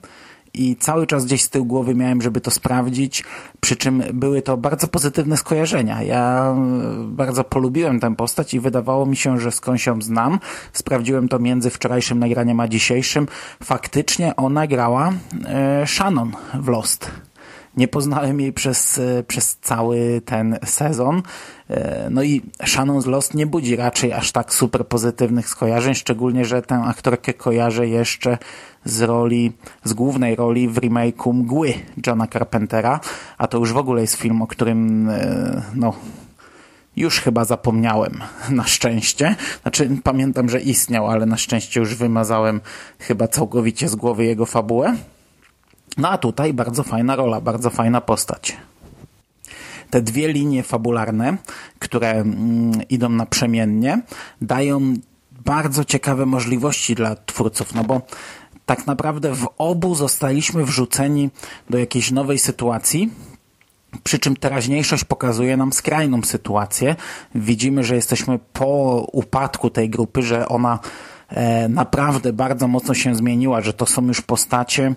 I 0.54 0.76
cały 0.76 1.08
czas 1.08 1.26
gdzieś 1.26 1.44
z 1.44 1.50
tyłu 1.50 1.66
głowy 1.66 1.96
miałem, 1.96 2.22
żeby 2.22 2.42
to 2.42 2.52
sprawdzić, 2.52 3.24
przy 3.60 3.76
czym 3.76 4.04
były 4.14 4.42
to 4.42 4.58
bardzo 4.58 4.88
pozytywne 4.88 5.38
skojarzenia. 5.38 6.04
Ja 6.04 6.56
bardzo 7.04 7.44
polubiłem 7.44 8.00
tę 8.00 8.16
postać 8.16 8.54
i 8.54 8.60
wydawało 8.60 9.06
mi 9.06 9.16
się, 9.16 9.40
że 9.40 9.52
skąd 9.52 9.86
ją 9.86 10.02
znam. 10.02 10.40
Sprawdziłem 10.74 11.28
to 11.30 11.40
między 11.40 11.70
wczorajszym 11.70 12.20
nagraniem 12.20 12.60
a 12.60 12.68
dzisiejszym. 12.68 13.28
Faktycznie 13.64 14.36
ona 14.36 14.68
grała 14.68 15.14
e, 15.46 15.88
Shannon 15.88 16.32
w 16.54 16.68
Lost. 16.68 17.12
Nie 17.78 17.88
poznałem 17.88 18.42
jej 18.42 18.54
przez, 18.54 19.00
e, 19.00 19.24
przez 19.24 19.58
cały 19.58 20.22
ten 20.26 20.60
sezon. 20.66 21.22
E, 21.70 22.08
no 22.12 22.24
i 22.24 22.42
Shannon 22.66 23.02
z 23.02 23.06
Lost 23.06 23.34
nie 23.34 23.48
budzi 23.48 23.76
raczej 23.76 24.14
aż 24.14 24.32
tak 24.32 24.54
super 24.54 24.88
pozytywnych 24.88 25.50
skojarzeń, 25.50 25.96
szczególnie, 25.96 26.46
że 26.46 26.62
tę 26.62 26.76
aktorkę 26.76 27.34
kojarzę 27.34 27.88
jeszcze 27.88 28.38
z 28.86 29.02
roli, 29.02 29.52
z 29.84 29.94
głównej 29.94 30.36
roli 30.36 30.70
w 30.70 30.76
remake'u 30.76 31.34
Mgły 31.34 31.74
Johna 32.08 32.28
Carpentera, 32.28 33.00
a 33.38 33.48
to 33.48 33.58
już 33.58 33.74
w 33.74 33.78
ogóle 33.78 34.02
jest 34.02 34.16
film, 34.16 34.42
o 34.42 34.48
którym 34.48 35.10
e, 35.10 35.62
no 35.76 35.94
już 36.96 37.20
chyba 37.20 37.46
zapomniałem, 37.46 38.22
na 38.50 38.64
szczęście. 38.64 39.36
Znaczy, 39.62 39.90
pamiętam, 40.04 40.50
że 40.50 40.62
istniał, 40.62 41.08
ale 41.08 41.26
na 41.26 41.38
szczęście 41.38 41.80
już 41.80 41.96
wymazałem 41.96 42.62
chyba 43.00 43.28
całkowicie 43.28 43.90
z 43.90 43.96
głowy 43.96 44.26
jego 44.26 44.46
fabułę. 44.46 44.96
No 45.98 46.10
a 46.10 46.18
tutaj 46.18 46.54
bardzo 46.54 46.84
fajna 46.84 47.16
rola, 47.16 47.42
bardzo 47.42 47.70
fajna 47.70 48.02
postać. 48.02 48.58
Te 49.90 50.02
dwie 50.02 50.28
linie 50.28 50.64
fabularne, 50.64 51.38
które 51.80 52.12
mm, 52.12 52.88
idą 52.90 53.10
naprzemiennie, 53.10 54.02
dają 54.42 54.94
bardzo 55.46 55.86
ciekawe 55.86 56.26
możliwości 56.26 56.96
dla 56.96 57.16
twórców, 57.16 57.76
no 57.76 57.84
bo 57.84 58.02
tak 58.66 58.88
naprawdę 58.88 59.36
w 59.36 59.48
obu 59.58 59.96
zostaliśmy 59.96 60.66
wrzuceni 60.66 61.30
do 61.70 61.78
jakiejś 61.78 62.12
nowej 62.12 62.40
sytuacji, 62.40 63.10
przy 64.04 64.20
czym 64.20 64.36
teraźniejszość 64.36 65.04
pokazuje 65.04 65.58
nam 65.58 65.74
skrajną 65.74 66.22
sytuację. 66.22 66.96
Widzimy, 67.36 67.84
że 67.84 67.96
jesteśmy 67.96 68.40
po 68.54 69.02
upadku 69.12 69.70
tej 69.70 69.90
grupy, 69.90 70.22
że 70.22 70.48
ona 70.48 70.80
naprawdę 71.70 72.34
bardzo 72.34 72.68
mocno 72.68 72.94
się 72.94 73.16
zmieniła, 73.16 73.62
że 73.62 73.74
to 73.74 73.86
są 73.86 74.06
już 74.08 74.22
postacie 74.22 74.96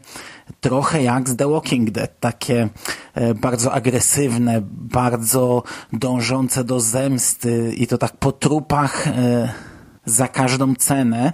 trochę 0.61 1.03
jak 1.03 1.29
z 1.29 1.37
The 1.37 1.49
Walking 1.49 1.91
Dead, 1.91 2.21
takie 2.21 2.69
e, 3.15 3.35
bardzo 3.35 3.73
agresywne, 3.73 4.61
bardzo 4.73 5.63
dążące 5.93 6.65
do 6.65 6.81
zemsty 6.81 7.73
i 7.77 7.87
to 7.87 7.99
tak 7.99 8.17
po 8.17 8.33
trupach 8.33 9.07
e, 9.07 9.53
za 10.05 10.29
każdą 10.29 10.75
cenę. 10.75 11.33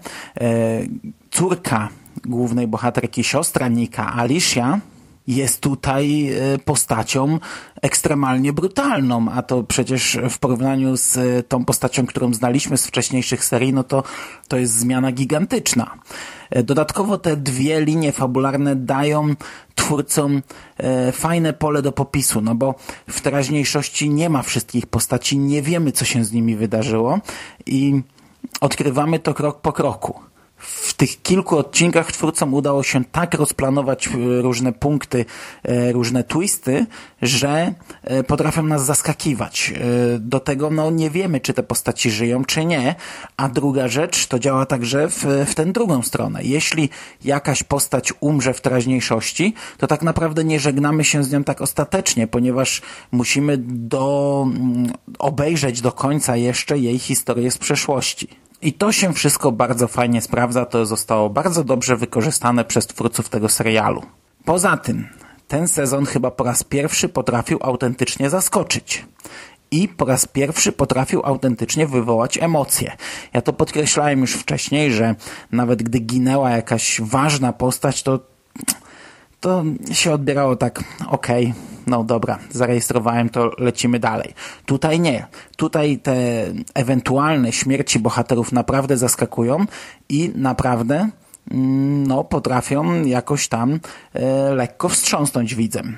Córka 1.30 1.88
głównej 2.24 2.66
bohaterki, 2.66 3.24
siostra 3.24 3.68
Nika, 3.68 4.14
Alicia, 4.16 4.80
jest 5.27 5.61
tutaj 5.61 6.33
e, 6.33 6.59
postacią 6.59 7.39
ekstremalnie 7.83 8.53
brutalną, 8.53 9.27
a 9.31 9.43
to 9.43 9.62
przecież 9.62 10.19
w 10.31 10.39
porównaniu 10.39 10.97
z 10.97 11.17
e, 11.17 11.43
tą 11.43 11.65
postacią, 11.65 12.07
którą 12.07 12.35
znaliśmy 12.35 12.77
z 12.77 12.87
wcześniejszych 12.87 13.45
serii, 13.45 13.73
no 13.73 13.85
to, 13.85 14.03
to 14.49 14.57
jest 14.57 14.75
zmiana 14.75 15.12
gigantyczna. 15.12 15.95
E, 16.51 16.62
dodatkowo 16.62 17.19
te 17.19 17.37
dwie 17.37 17.81
linie 17.81 18.12
fabularne 18.12 18.77
dają 18.77 19.35
twórcom 19.75 20.43
fajne 21.12 21.53
pole 21.53 21.83
do 21.83 21.93
popisu, 21.93 22.41
no 22.41 22.55
bo 22.55 22.75
w 23.09 23.21
teraźniejszości 23.21 24.11
nie 24.11 24.29
ma 24.29 24.43
wszystkich 24.43 24.87
postaci, 24.87 25.39
nie 25.39 25.62
wiemy 25.62 25.93
co 25.93 26.05
się 26.05 26.25
z 26.25 26.33
nimi 26.33 26.57
wydarzyło 26.57 27.19
i 27.67 28.03
odkrywamy 28.61 29.19
to 29.19 29.35
krok 29.35 29.61
po 29.61 29.73
kroku 29.73 30.21
w 30.66 30.94
tych 30.94 31.22
kilku 31.22 31.59
odcinkach 31.59 32.12
twórcom 32.12 32.55
udało 32.55 32.83
się 32.83 33.05
tak 33.05 33.35
rozplanować 33.35 34.09
e, 34.09 34.11
różne 34.42 34.72
punkty, 34.72 35.24
e, 35.62 35.92
różne 35.92 36.24
twisty, 36.24 36.87
że 37.22 37.74
e, 38.02 38.24
potrafią 38.24 38.62
nas 38.62 38.85
zaskakiwać. 38.85 39.72
Do 40.18 40.40
tego 40.40 40.70
no, 40.70 40.90
nie 40.90 41.11
wiemy, 41.11 41.40
czy 41.40 41.52
te 41.55 41.62
postaci 41.62 42.11
żyją, 42.11 42.44
czy 42.44 42.64
nie. 42.64 42.94
A 43.37 43.48
druga 43.48 43.88
rzecz, 43.88 44.26
to 44.26 44.38
działa 44.38 44.66
także 44.66 45.09
w, 45.09 45.24
w 45.46 45.55
tę 45.55 45.66
drugą 45.66 46.02
stronę. 46.02 46.40
Jeśli 46.42 46.88
jakaś 47.24 47.62
postać 47.62 48.12
umrze 48.20 48.55
w 48.55 48.61
teraźniejszości, 48.61 49.55
to 49.79 49.87
tak 49.87 50.02
naprawdę 50.02 50.44
nie 50.44 50.61
żegnamy 50.61 51.05
się 51.05 51.24
z 51.24 51.33
nią 51.33 51.44
tak 51.44 51.61
ostatecznie, 51.61 52.26
ponieważ 52.26 52.83
musimy 53.12 53.57
do, 53.59 54.46
mm, 54.46 54.92
obejrzeć 55.18 55.81
do 55.81 55.92
końca 55.92 56.37
jeszcze 56.37 56.79
jej 56.79 56.98
historię 56.98 57.50
z 57.50 57.59
przeszłości. 57.59 58.45
I 58.66 58.72
to 58.72 58.92
się 58.92 59.12
wszystko 59.12 59.52
bardzo 59.52 59.88
fajnie 59.88 60.20
sprawdza, 60.20 60.64
to 60.64 60.87
zostało 60.87 61.31
bardzo 61.31 61.64
dobrze 61.64 61.96
wykorzystane 61.96 62.64
przez 62.64 62.87
twórców 62.87 63.29
tego 63.29 63.48
serialu. 63.48 64.02
Poza 64.44 64.76
tym, 64.76 65.09
ten 65.48 65.68
sezon 65.68 66.07
chyba 66.07 66.31
po 66.31 66.44
raz 66.44 66.62
pierwszy 66.62 67.09
potrafił 67.09 67.59
autentycznie 67.62 68.31
zaskoczyć. 68.31 69.05
I 69.70 69.88
po 69.88 70.05
raz 70.05 70.26
pierwszy 70.26 70.72
potrafił 70.72 71.20
autentycznie 71.24 71.87
wywołać 71.87 72.38
emocje. 72.38 72.96
Ja 73.33 73.42
to 73.42 73.52
podkreślałem 73.52 74.20
już 74.20 74.33
wcześniej, 74.33 74.92
że 74.92 75.14
nawet 75.52 75.83
gdy 75.83 75.98
ginęła 75.98 76.50
jakaś 76.50 77.00
ważna 77.00 77.52
postać, 77.52 78.02
to 78.02 78.20
to 79.46 79.64
się 79.92 80.12
odbierało 80.12 80.56
tak, 80.56 80.85
okej, 81.09 81.44
okay, 81.44 81.62
no 81.87 82.04
dobra, 82.04 82.38
zarejestrowałem 82.50 83.28
to, 83.28 83.50
lecimy 83.59 83.98
dalej. 83.98 84.35
Tutaj 84.64 85.00
nie. 85.00 85.26
Tutaj 85.56 85.98
te 85.98 86.16
ewentualne 86.74 87.52
śmierci 87.52 87.98
bohaterów 87.98 88.52
naprawdę 88.52 88.96
zaskakują 88.96 89.66
i 90.09 90.32
naprawdę 90.35 91.09
mm, 91.50 92.06
no, 92.06 92.24
potrafią 92.24 93.04
jakoś 93.04 93.48
tam 93.48 93.80
e, 94.14 94.54
lekko 94.54 94.88
wstrząsnąć 94.88 95.54
widzem. 95.54 95.96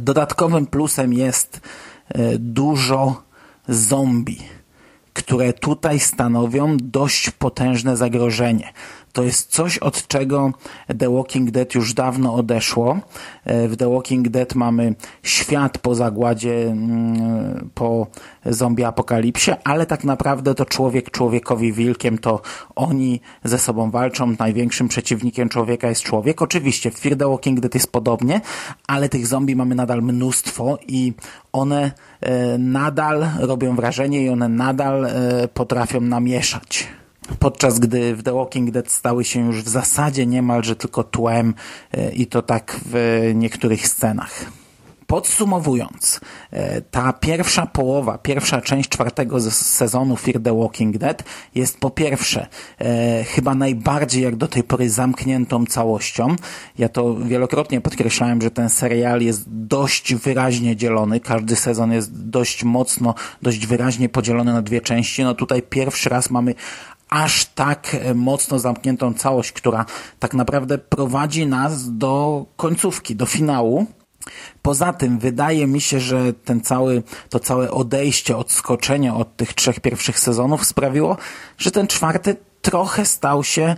Dodatkowym 0.00 0.66
plusem 0.66 1.12
jest 1.12 1.60
e, 2.08 2.38
dużo 2.38 3.22
zombie, 3.68 4.38
które 5.12 5.52
tutaj 5.52 6.00
stanowią 6.00 6.76
dość 6.76 7.30
potężne 7.30 7.96
zagrożenie. 7.96 8.72
To 9.18 9.22
jest 9.22 9.50
coś, 9.50 9.78
od 9.78 10.08
czego 10.08 10.52
The 10.98 11.14
Walking 11.14 11.50
Dead 11.50 11.74
już 11.74 11.94
dawno 11.94 12.34
odeszło. 12.34 12.98
E, 13.44 13.68
w 13.68 13.76
The 13.76 13.90
Walking 13.90 14.28
Dead 14.28 14.54
mamy 14.54 14.94
świat 15.22 15.78
po 15.78 15.94
zagładzie, 15.94 16.66
mm, 16.66 17.70
po 17.74 18.06
zombie 18.46 18.84
apokalipsie, 18.84 19.52
ale 19.64 19.86
tak 19.86 20.04
naprawdę 20.04 20.54
to 20.54 20.64
człowiek 20.64 21.10
człowiekowi 21.10 21.72
wilkiem, 21.72 22.18
to 22.18 22.40
oni 22.76 23.20
ze 23.44 23.58
sobą 23.58 23.90
walczą. 23.90 24.34
Największym 24.38 24.88
przeciwnikiem 24.88 25.48
człowieka 25.48 25.88
jest 25.88 26.02
człowiek. 26.02 26.42
Oczywiście 26.42 26.90
w 26.90 26.98
Fear 26.98 27.16
the 27.16 27.28
Walking 27.28 27.60
Dead 27.60 27.74
jest 27.74 27.92
podobnie, 27.92 28.40
ale 28.86 29.08
tych 29.08 29.26
zombie 29.26 29.56
mamy 29.56 29.74
nadal 29.74 30.02
mnóstwo 30.02 30.78
i 30.88 31.12
one 31.52 31.92
e, 32.20 32.58
nadal 32.58 33.28
robią 33.40 33.76
wrażenie 33.76 34.22
i 34.22 34.28
one 34.28 34.48
nadal 34.48 35.04
e, 35.04 35.48
potrafią 35.48 36.00
namieszać 36.00 36.88
podczas 37.38 37.78
gdy 37.78 38.16
w 38.16 38.22
The 38.22 38.32
Walking 38.32 38.70
Dead 38.70 38.90
stały 38.90 39.24
się 39.24 39.46
już 39.46 39.62
w 39.62 39.68
zasadzie 39.68 40.26
niemalże 40.26 40.76
tylko 40.76 41.04
tłem 41.04 41.54
e, 41.92 42.12
i 42.12 42.26
to 42.26 42.42
tak 42.42 42.80
w 42.84 43.22
niektórych 43.34 43.88
scenach. 43.88 44.44
Podsumowując, 45.08 46.20
e, 46.50 46.80
ta 46.80 47.12
pierwsza 47.12 47.66
połowa, 47.66 48.18
pierwsza 48.18 48.60
część 48.60 48.88
czwartego 48.88 49.40
sezonu 49.50 50.16
Fear 50.16 50.42
the 50.42 50.58
Walking 50.58 50.98
Dead 50.98 51.24
jest 51.54 51.80
po 51.80 51.90
pierwsze 51.90 52.46
e, 52.78 53.24
chyba 53.24 53.54
najbardziej 53.54 54.22
jak 54.22 54.36
do 54.36 54.48
tej 54.48 54.62
pory 54.62 54.90
zamkniętą 54.90 55.66
całością. 55.66 56.36
Ja 56.78 56.88
to 56.88 57.14
wielokrotnie 57.14 57.80
podkreślałem, 57.80 58.42
że 58.42 58.50
ten 58.50 58.68
serial 58.68 59.20
jest 59.20 59.44
dość 59.46 60.14
wyraźnie 60.14 60.76
dzielony. 60.76 61.20
Każdy 61.20 61.56
sezon 61.56 61.92
jest 61.92 62.28
dość 62.28 62.64
mocno, 62.64 63.14
dość 63.42 63.66
wyraźnie 63.66 64.08
podzielony 64.08 64.52
na 64.52 64.62
dwie 64.62 64.80
części. 64.80 65.24
No 65.24 65.34
tutaj 65.34 65.62
pierwszy 65.62 66.08
raz 66.08 66.30
mamy 66.30 66.54
aż 67.10 67.44
tak 67.44 67.96
e, 68.00 68.14
mocno 68.14 68.58
zamkniętą 68.58 69.14
całość, 69.14 69.52
która 69.52 69.84
tak 70.18 70.34
naprawdę 70.34 70.78
prowadzi 70.78 71.46
nas 71.46 71.96
do 71.96 72.46
końcówki, 72.56 73.16
do 73.16 73.26
finału. 73.26 73.86
Poza 74.62 74.92
tym 74.92 75.18
wydaje 75.18 75.66
mi 75.66 75.80
się, 75.80 76.00
że 76.00 76.32
ten 76.32 76.60
cały, 76.60 77.02
to 77.30 77.40
całe 77.40 77.70
odejście, 77.70 78.36
odskoczenie 78.36 79.14
od 79.14 79.36
tych 79.36 79.54
trzech 79.54 79.80
pierwszych 79.80 80.18
sezonów 80.18 80.66
sprawiło, 80.66 81.16
że 81.58 81.70
ten 81.70 81.86
czwarty 81.86 82.36
trochę 82.62 83.04
stał 83.04 83.44
się 83.44 83.76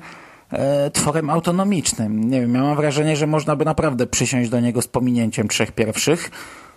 e, 0.50 0.90
tworem 0.90 1.30
autonomicznym. 1.30 2.30
Nie 2.30 2.40
wiem, 2.40 2.54
ja 2.54 2.62
mam 2.62 2.76
wrażenie, 2.76 3.16
że 3.16 3.26
można 3.26 3.56
by 3.56 3.64
naprawdę 3.64 4.06
przysiąść 4.06 4.50
do 4.50 4.60
niego 4.60 4.82
z 4.82 4.86
pominięciem 4.86 5.48
trzech 5.48 5.72
pierwszych, 5.72 6.30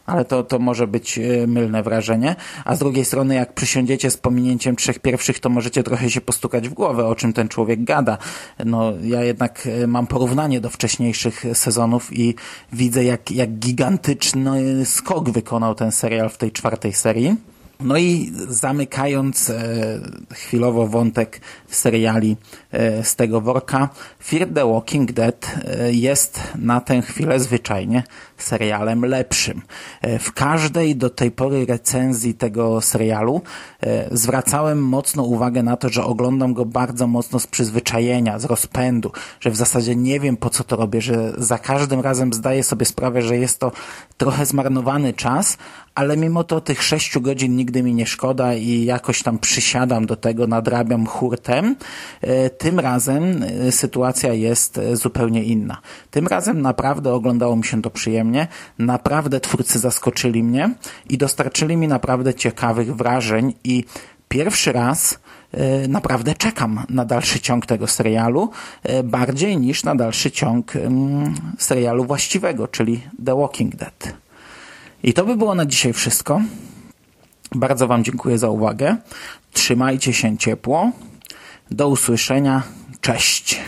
ale 0.06 0.26
to, 0.26 0.44
to 0.44 0.60
może 0.60 0.88
być 0.88 1.18
e, 1.18 1.48
mylne 1.48 1.84
wrażenie. 1.84 2.36
A 2.66 2.76
z 2.76 2.80
drugiej 2.80 3.06
strony, 3.06 3.36
jak 3.36 3.54
przysiądziecie 3.54 4.12
z 4.12 4.18
pominięciem 4.18 4.76
trzech 4.76 5.00
pierwszych, 5.00 5.40
to 5.40 5.50
możecie 5.50 5.84
trochę 5.84 6.10
się 6.10 6.22
postukać 6.22 6.70
w 6.70 6.74
głowę, 6.74 7.06
o 7.06 7.16
czym 7.16 7.34
ten 7.34 7.50
człowiek 7.50 7.84
gada. 7.84 8.18
No, 8.66 8.94
ja 9.04 9.24
jednak 9.24 9.68
e, 9.68 9.88
mam 9.88 10.08
porównanie 10.08 10.62
do 10.62 10.70
wcześniejszych 10.70 11.44
sezonów 11.54 12.14
i 12.14 12.36
widzę, 12.74 13.04
jak, 13.04 13.32
jak 13.32 13.50
gigantyczny 13.50 14.86
skok 14.86 15.30
wykonał 15.30 15.76
ten 15.76 15.92
serial 15.92 16.30
w 16.30 16.38
tej 16.38 16.52
czwartej 16.52 16.94
serii. 16.94 17.53
No 17.84 17.98
i 17.98 18.32
zamykając 18.48 19.50
e, 19.50 20.00
chwilowo 20.34 20.88
wątek 20.88 21.42
seriali 21.68 22.38
e, 22.72 23.04
z 23.04 23.16
tego 23.16 23.42
worka, 23.42 23.90
Fear 24.24 24.48
the 24.54 24.74
Walking 24.74 25.12
Dead 25.12 25.56
e, 25.66 25.94
jest 25.94 26.40
na 26.56 26.82
tę 26.82 27.02
chwilę 27.02 27.40
zwyczajnie 27.40 28.04
serialem 28.38 29.06
lepszym. 29.06 29.62
E, 30.02 30.20
w 30.20 30.34
każdej 30.34 30.96
do 30.96 31.10
tej 31.10 31.32
pory 31.32 31.66
recenzji 31.66 32.34
tego 32.34 32.82
serialu 32.82 33.42
e, 33.82 34.08
zwracałem 34.12 34.84
mocno 34.84 35.24
uwagę 35.24 35.64
na 35.64 35.78
to, 35.78 35.90
że 35.90 36.04
oglądam 36.04 36.54
go 36.54 36.66
bardzo 36.66 37.08
mocno 37.08 37.40
z 37.40 37.48
przyzwyczajenia, 37.48 38.40
z 38.40 38.46
rozpędu, 38.46 39.12
że 39.40 39.52
w 39.52 39.56
zasadzie 39.56 39.96
nie 39.96 40.20
wiem 40.20 40.38
po 40.38 40.50
co 40.50 40.64
to 40.64 40.76
robię, 40.76 41.02
że 41.02 41.34
za 41.38 41.58
każdym 41.58 42.02
razem 42.02 42.34
zdaję 42.34 42.64
sobie 42.64 42.86
sprawę, 42.86 43.22
że 43.22 43.38
jest 43.38 43.60
to 43.60 43.72
trochę 44.18 44.46
zmarnowany 44.46 45.14
czas, 45.14 45.58
ale 45.96 46.18
mimo 46.18 46.44
to 46.44 46.62
tych 46.62 46.84
sześciu 46.84 47.22
godzin 47.22 47.56
nigdy 47.56 47.84
mi 47.84 47.94
nie 47.94 48.06
szkoda 48.06 48.54
i 48.54 48.86
jakoś 48.86 49.24
tam 49.24 49.40
przysiadam 49.40 50.06
do 50.06 50.16
tego, 50.16 50.48
nadrabiam 50.48 51.06
hurtem. 51.06 51.76
E, 52.22 52.50
Tym 52.50 52.80
razem 52.80 53.44
e, 53.44 53.72
sytuacja 53.72 54.34
jest 54.34 54.78
e, 54.78 54.96
zupełnie 54.96 55.44
inna. 55.44 55.78
Tym 56.12 56.28
razem 56.28 56.62
naprawdę 56.62 57.14
oglądało 57.14 57.56
mi 57.56 57.64
się 57.64 57.82
to 57.82 57.90
przyjemnie, 57.90 58.48
naprawdę 58.80 59.40
twórcy 59.40 59.80
zaskoczyli 59.80 60.44
mnie 60.44 60.76
i 61.10 61.18
dostarczyli 61.18 61.78
mi 61.78 61.88
naprawdę 61.88 62.34
ciekawych 62.34 62.96
wrażeń 62.96 63.54
i 63.64 63.84
pierwszy 64.28 64.72
raz 64.72 65.20
naprawdę 65.90 66.36
czekam 66.36 66.86
na 66.90 67.06
dalszy 67.06 67.40
ciąg 67.40 67.66
tego 67.66 67.88
serialu, 67.88 68.50
bardziej 69.04 69.58
niż 69.58 69.84
na 69.84 69.96
dalszy 69.96 70.32
ciąg 70.32 70.76
mm, 70.76 71.34
serialu 71.58 72.06
właściwego, 72.06 72.68
czyli 72.68 73.02
The 73.26 73.36
Walking 73.36 73.76
Dead. 73.76 74.23
I 75.04 75.14
to 75.14 75.26
by 75.26 75.36
było 75.36 75.56
na 75.56 75.66
dzisiaj 75.66 75.94
wszystko. 75.94 76.42
Bardzo 77.56 77.88
Wam 77.88 78.04
dziękuję 78.04 78.38
za 78.38 78.50
uwagę. 78.50 78.98
Trzymajcie 79.54 80.14
się 80.14 80.38
ciepło. 80.38 80.92
Do 81.72 81.88
usłyszenia. 81.88 82.64
Cześć. 83.02 83.60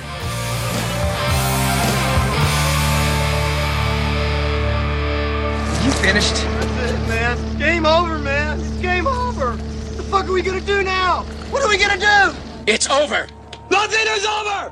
You 5.85 5.91
finished? 5.91 6.45
That's 6.79 6.91
it, 6.91 7.07
man. 7.07 7.37
Game 7.59 7.89
over, 7.89 8.19
man. 8.19 8.59
It's 8.59 8.81
game 8.81 9.07
over. 9.07 9.47
What 9.47 9.97
the 9.97 10.03
fuck 10.03 10.23
are 10.23 10.33
we 10.33 10.41
gonna 10.41 10.61
do 10.61 10.83
now? 10.83 11.25
What 11.51 11.63
are 11.63 11.69
we 11.69 11.77
gonna 11.77 11.97
do? 11.97 12.35
It's 12.67 12.89
over. 12.89 13.27
Nothing 13.69 14.07
is 14.17 14.25
over! 14.25 14.71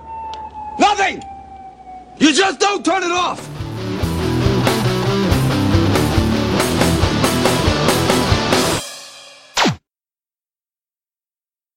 Nothing! 0.80 1.22
You 2.20 2.34
just 2.34 2.60
don't 2.60 2.86
turn 2.86 3.04
it 3.04 3.12
off! 3.12 3.40